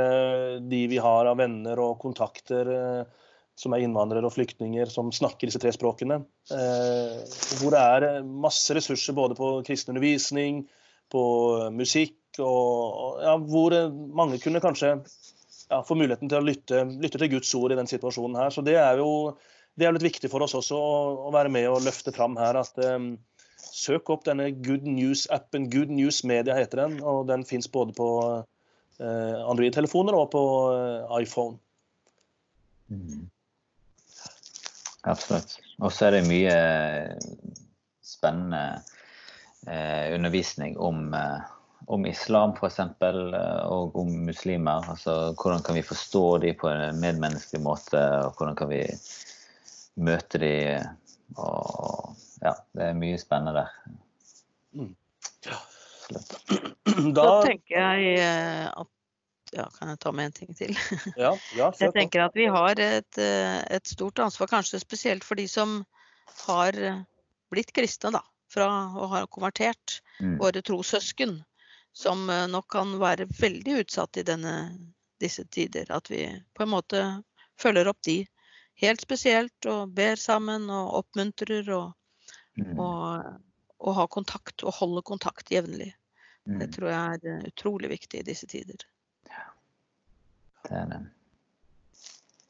de 0.64 0.82
vi 0.90 1.00
har 1.02 1.28
av 1.28 1.38
venner 1.40 1.80
og 1.82 1.98
kontakter 2.02 2.72
eh, 2.72 3.26
som 3.58 3.74
er 3.74 3.82
innvandrere 3.84 4.28
og 4.28 4.34
flyktninger 4.36 4.90
som 4.92 5.10
snakker 5.14 5.50
disse 5.50 5.60
tre 5.62 5.72
språkene. 5.74 6.20
Eh, 6.54 7.18
hvor 7.60 7.74
det 7.74 7.82
er 7.82 8.22
masse 8.46 8.76
ressurser 8.76 9.16
både 9.18 9.36
på 9.38 9.58
kristen 9.66 9.94
undervisning, 9.94 10.62
på 11.12 11.24
musikk, 11.74 12.16
og, 12.38 13.18
ja, 13.24 13.34
hvor 13.50 13.74
eh, 13.76 13.92
mange 13.92 14.40
kunne 14.42 14.62
kanskje 14.64 14.94
ja, 14.94 15.82
få 15.84 15.98
muligheten 15.98 16.30
til 16.30 16.40
å 16.40 16.46
lytte, 16.46 16.84
lytte 17.02 17.20
til 17.20 17.32
Guds 17.36 17.54
ord 17.58 17.74
i 17.74 17.80
den 17.80 17.90
situasjonen 17.90 18.38
her. 18.40 18.54
Så 18.54 18.64
det 18.64 18.78
er 18.80 19.02
jo 19.02 19.10
det 19.78 19.86
er 19.86 19.94
litt 19.94 20.08
viktig 20.08 20.30
for 20.30 20.42
oss 20.42 20.56
også 20.58 20.78
å, 20.78 21.30
være 21.34 21.52
med 21.54 21.68
og 21.70 21.84
løfte 21.84 22.14
fram 22.14 22.34
her 22.40 22.58
at 22.58 22.78
eh, 22.82 22.98
søk 23.62 24.10
opp 24.10 24.26
denne 24.26 24.50
Good 24.64 24.86
News-appen. 24.86 25.68
Good 25.72 25.90
News 25.94 26.22
Media 26.24 26.56
heter 26.58 26.84
den, 26.84 27.00
og 27.02 27.26
den 27.28 27.44
fins 27.48 27.68
både 27.68 27.94
på 27.96 28.08
eh, 29.00 29.38
Android-telefoner 29.48 30.16
og 30.18 30.30
på 30.34 30.44
eh, 30.74 31.18
iPhone. 31.22 31.58
Mm. 32.88 33.28
Absolutt. 35.08 35.58
Og 35.78 35.92
så 35.94 36.08
er 36.08 36.18
det 36.18 36.26
mye 36.28 36.56
spennende 38.04 38.80
eh, 39.68 40.14
undervisning 40.16 40.78
om, 40.78 41.14
eh, 41.14 41.46
om 41.86 42.06
islam 42.08 42.56
f.eks. 42.58 42.80
og 42.80 43.96
om 44.02 44.10
muslimer. 44.26 44.88
Altså 44.90 45.34
hvordan 45.38 45.62
kan 45.62 45.78
vi 45.78 45.86
forstå 45.86 46.24
dem 46.44 46.58
på 46.60 46.70
en 46.72 47.00
medmenneskelig 47.00 47.62
måte, 47.62 48.02
og 48.24 48.34
hvordan 48.38 48.58
kan 48.58 48.72
vi 48.72 48.82
møte 49.98 50.40
dem. 50.42 50.88
Og 51.36 52.16
ja, 52.42 52.54
det 52.76 52.86
er 52.90 52.98
mye 52.98 53.18
spennende 53.20 53.62
der. 53.62 53.74
Mm. 54.76 54.94
Ja. 55.46 55.58
Da 56.08 56.20
Da, 57.18 57.26
tenker 57.44 57.74
jeg 57.76 58.14
eh, 58.22 58.68
at 58.68 58.94
ja, 59.52 59.64
Kan 59.78 59.88
jeg 59.88 60.00
ta 60.02 60.12
med 60.12 60.28
en 60.28 60.34
ting 60.36 60.56
til? 60.56 60.74
ja, 61.16 61.30
ja, 61.56 61.68
Jeg 61.80 61.94
tenker 61.96 62.26
at 62.26 62.34
vi 62.36 62.48
har 62.52 62.80
et, 62.80 63.20
eh, 63.20 63.60
et 63.72 63.88
stort 63.88 64.20
ansvar, 64.20 64.50
kanskje 64.50 64.80
spesielt 64.82 65.24
for 65.24 65.40
de 65.40 65.46
som 65.48 65.78
har 66.46 66.76
eh, 66.76 67.00
blitt 67.52 67.72
kristne, 67.76 68.12
da. 68.18 68.24
Fra 68.52 68.68
å 68.96 69.08
ha 69.12 69.22
konvertert. 69.28 70.00
Mm. 70.20 70.38
Våre 70.40 70.62
trossøsken. 70.64 71.38
Som 71.96 72.28
nok 72.28 72.68
kan 72.72 72.94
være 73.00 73.26
veldig 73.40 73.82
utsatt 73.82 74.20
i 74.20 74.24
denne, 74.24 74.52
disse 75.20 75.44
tider. 75.52 75.88
At 75.92 76.08
vi 76.12 76.22
på 76.56 76.64
en 76.64 76.70
måte 76.72 77.02
følger 77.60 77.90
opp 77.90 78.00
de 78.06 78.22
helt 78.80 79.02
spesielt 79.04 79.68
og 79.68 79.92
ber 79.96 80.16
sammen 80.20 80.68
og 80.72 80.94
oppmuntrer 81.02 81.68
og, 81.76 81.90
Mm. 81.90 82.07
Og, 82.78 83.28
og 83.78 83.94
ha 83.98 84.06
kontakt 84.10 84.64
og 84.66 84.74
holde 84.80 85.02
kontakt 85.06 85.50
jevnlig. 85.54 85.92
Det 86.48 86.64
Mm. 86.68 86.72
tror 86.72 86.88
jeg 86.88 87.18
er 87.18 87.26
eh, 87.28 87.46
utrolig 87.50 87.90
viktig 87.90 88.20
i 88.22 88.24
disse 88.24 88.46
tider. 88.48 88.80
Det 90.64 90.72
er 90.72 90.86
det. 90.88 91.00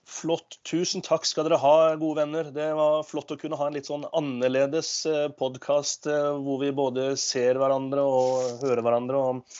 Flott. 0.08 0.56
Tusen 0.66 1.02
takk 1.04 1.26
skal 1.28 1.46
dere 1.46 1.58
ha, 1.62 1.72
gode 2.00 2.20
venner. 2.22 2.48
Det 2.54 2.68
var 2.74 3.02
flott 3.06 3.30
å 3.34 3.38
kunne 3.38 3.58
ha 3.60 3.66
en 3.68 3.74
litt 3.76 3.86
sånn 3.90 4.06
annerledes 4.16 4.92
podkast 5.38 6.08
hvor 6.08 6.62
vi 6.62 6.70
både 6.74 7.10
ser 7.20 7.58
hverandre 7.60 8.02
og 8.02 8.62
hører 8.64 8.82
hverandre. 8.86 9.18
Og, 9.18 9.58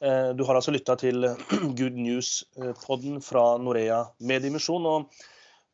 eh, 0.00 0.30
du 0.38 0.44
har 0.48 0.60
altså 0.60 0.72
lytta 0.72 0.96
til 1.00 1.26
Good 1.80 1.98
News-podden 1.98 3.20
fra 3.24 3.56
Norea 3.60 4.04
Mediemisjon. 4.20 4.86
og 4.86 5.24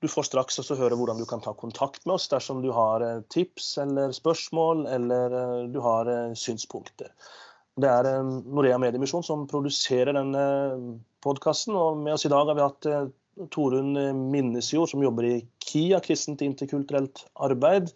du 0.05 0.09
får 0.13 0.27
straks 0.29 0.59
også 0.61 0.77
høre 0.77 0.99
hvordan 1.01 1.17
du 1.17 1.25
kan 1.29 1.41
ta 1.41 1.55
kontakt 1.57 2.03
med 2.05 2.19
oss 2.19 2.27
dersom 2.29 2.61
du 2.61 2.69
har 2.77 3.01
eh, 3.01 3.23
tips 3.33 3.79
eller 3.81 4.13
spørsmål 4.13 4.85
eller 4.93 5.37
eh, 5.39 5.63
du 5.73 5.79
har 5.81 6.11
eh, 6.13 6.35
synspunkter. 6.37 7.09
Det 7.81 7.89
er 7.89 8.07
Norea 8.23 8.77
Mediemisjon 8.79 9.25
som 9.25 9.47
produserer 9.51 10.13
denne 10.15 10.43
podkasten. 11.25 11.75
Og 11.75 11.97
med 12.05 12.15
oss 12.15 12.27
i 12.29 12.31
dag 12.31 12.47
har 12.47 12.55
vi 12.55 12.63
hatt 12.63 13.51
Torunn 13.51 13.97
Minnesjord, 14.31 14.93
som 14.93 15.03
jobber 15.03 15.27
i 15.27 15.33
KIA, 15.65 15.99
kristent 16.05 16.45
interkulturelt 16.47 17.25
arbeid. 17.43 17.91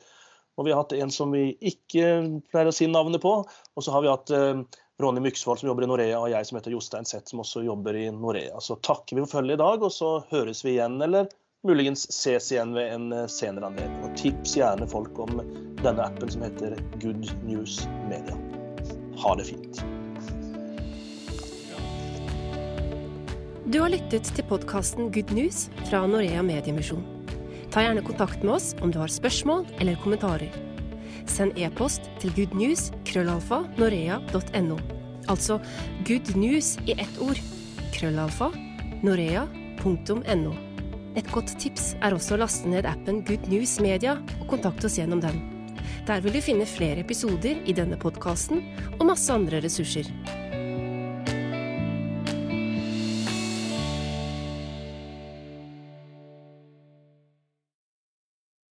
Og 0.58 0.66
vi 0.66 0.74
har 0.74 0.82
hatt 0.82 0.96
en 0.96 1.14
som 1.14 1.30
vi 1.30 1.52
ikke 1.60 2.08
pleier 2.50 2.72
å 2.72 2.74
si 2.74 2.88
navnet 2.90 3.22
på. 3.22 3.36
Og 3.46 3.86
så 3.86 3.94
har 3.94 4.02
vi 4.02 4.10
hatt 4.10 4.34
Ronny 4.98 5.22
Myksvold 5.22 5.62
som 5.62 5.70
jobber 5.70 5.86
i 5.86 5.92
Norea, 5.92 6.18
og 6.18 6.32
jeg 6.32 6.48
som 6.48 6.58
heter 6.58 6.74
Jostein 6.74 7.06
Seth, 7.06 7.30
som 7.30 7.44
også 7.44 7.62
jobber 7.62 7.94
i 7.94 8.08
Norea. 8.10 8.58
Så 8.58 8.80
takker 8.82 9.14
vi 9.14 9.28
for 9.28 9.38
følget 9.38 9.60
i 9.60 9.62
dag, 9.62 9.86
og 9.86 9.94
så 9.94 10.16
høres 10.32 10.64
vi 10.66 10.74
igjen, 10.74 10.98
eller 11.06 11.30
muligens 11.66 12.12
ses 12.12 12.52
igjen 12.52 12.74
ved 12.74 12.94
en 12.94 13.12
eh, 13.12 13.26
senere 13.26 13.66
anledning. 13.66 14.04
Og 14.06 14.16
tips 14.18 14.56
gjerne 14.58 14.86
folk 14.88 15.18
om 15.18 15.40
denne 15.82 16.02
appen 16.04 16.30
som 16.30 16.42
heter 16.46 16.78
Good 17.02 17.26
News 17.46 17.88
Media. 18.08 18.36
Ha 19.18 19.36
det 19.38 19.44
fint. 19.50 19.84
Du 23.68 23.80
har 23.82 23.90
lyttet 23.92 24.24
til 24.32 24.44
podkasten 24.48 25.12
Good 25.12 25.30
News 25.36 25.70
fra 25.90 26.06
Norea 26.08 26.42
Mediemisjon. 26.46 27.04
Ta 27.68 27.82
gjerne 27.84 28.06
kontakt 28.06 28.40
med 28.42 28.52
oss 28.54 28.74
om 28.80 28.90
du 28.92 28.98
har 29.00 29.08
spørsmål 29.12 29.62
eller 29.82 29.94
kommentarer. 30.00 30.52
Send 31.28 31.52
e-post 31.60 32.02
til 32.22 32.30
goodnews-norea.no 32.38 34.78
Altså 35.28 35.54
good 36.08 36.28
news 36.40 36.78
i 36.88 36.92
ett 36.96 37.16
ord. 37.20 37.36
Krøllalfa 37.92 38.48
norea.no. 39.04 40.67
Et 41.16 41.30
godt 41.32 41.54
tips 41.60 41.94
er 42.04 42.14
også 42.14 42.36
å 42.36 42.42
laste 42.42 42.68
ned 42.68 42.88
appen 42.88 43.22
Good 43.26 43.48
News 43.52 43.78
Media 43.84 44.18
og 44.40 44.48
kontakte 44.50 44.88
oss 44.90 44.98
gjennom 45.00 45.22
den. 45.24 45.40
Der 46.08 46.20
vil 46.24 46.36
du 46.36 46.42
finne 46.44 46.68
flere 46.68 47.04
episoder 47.04 47.60
i 47.68 47.76
denne 47.76 47.98
podkasten 48.00 48.62
og 48.98 49.08
masse 49.10 49.32
andre 49.32 49.62
ressurser. 49.64 50.08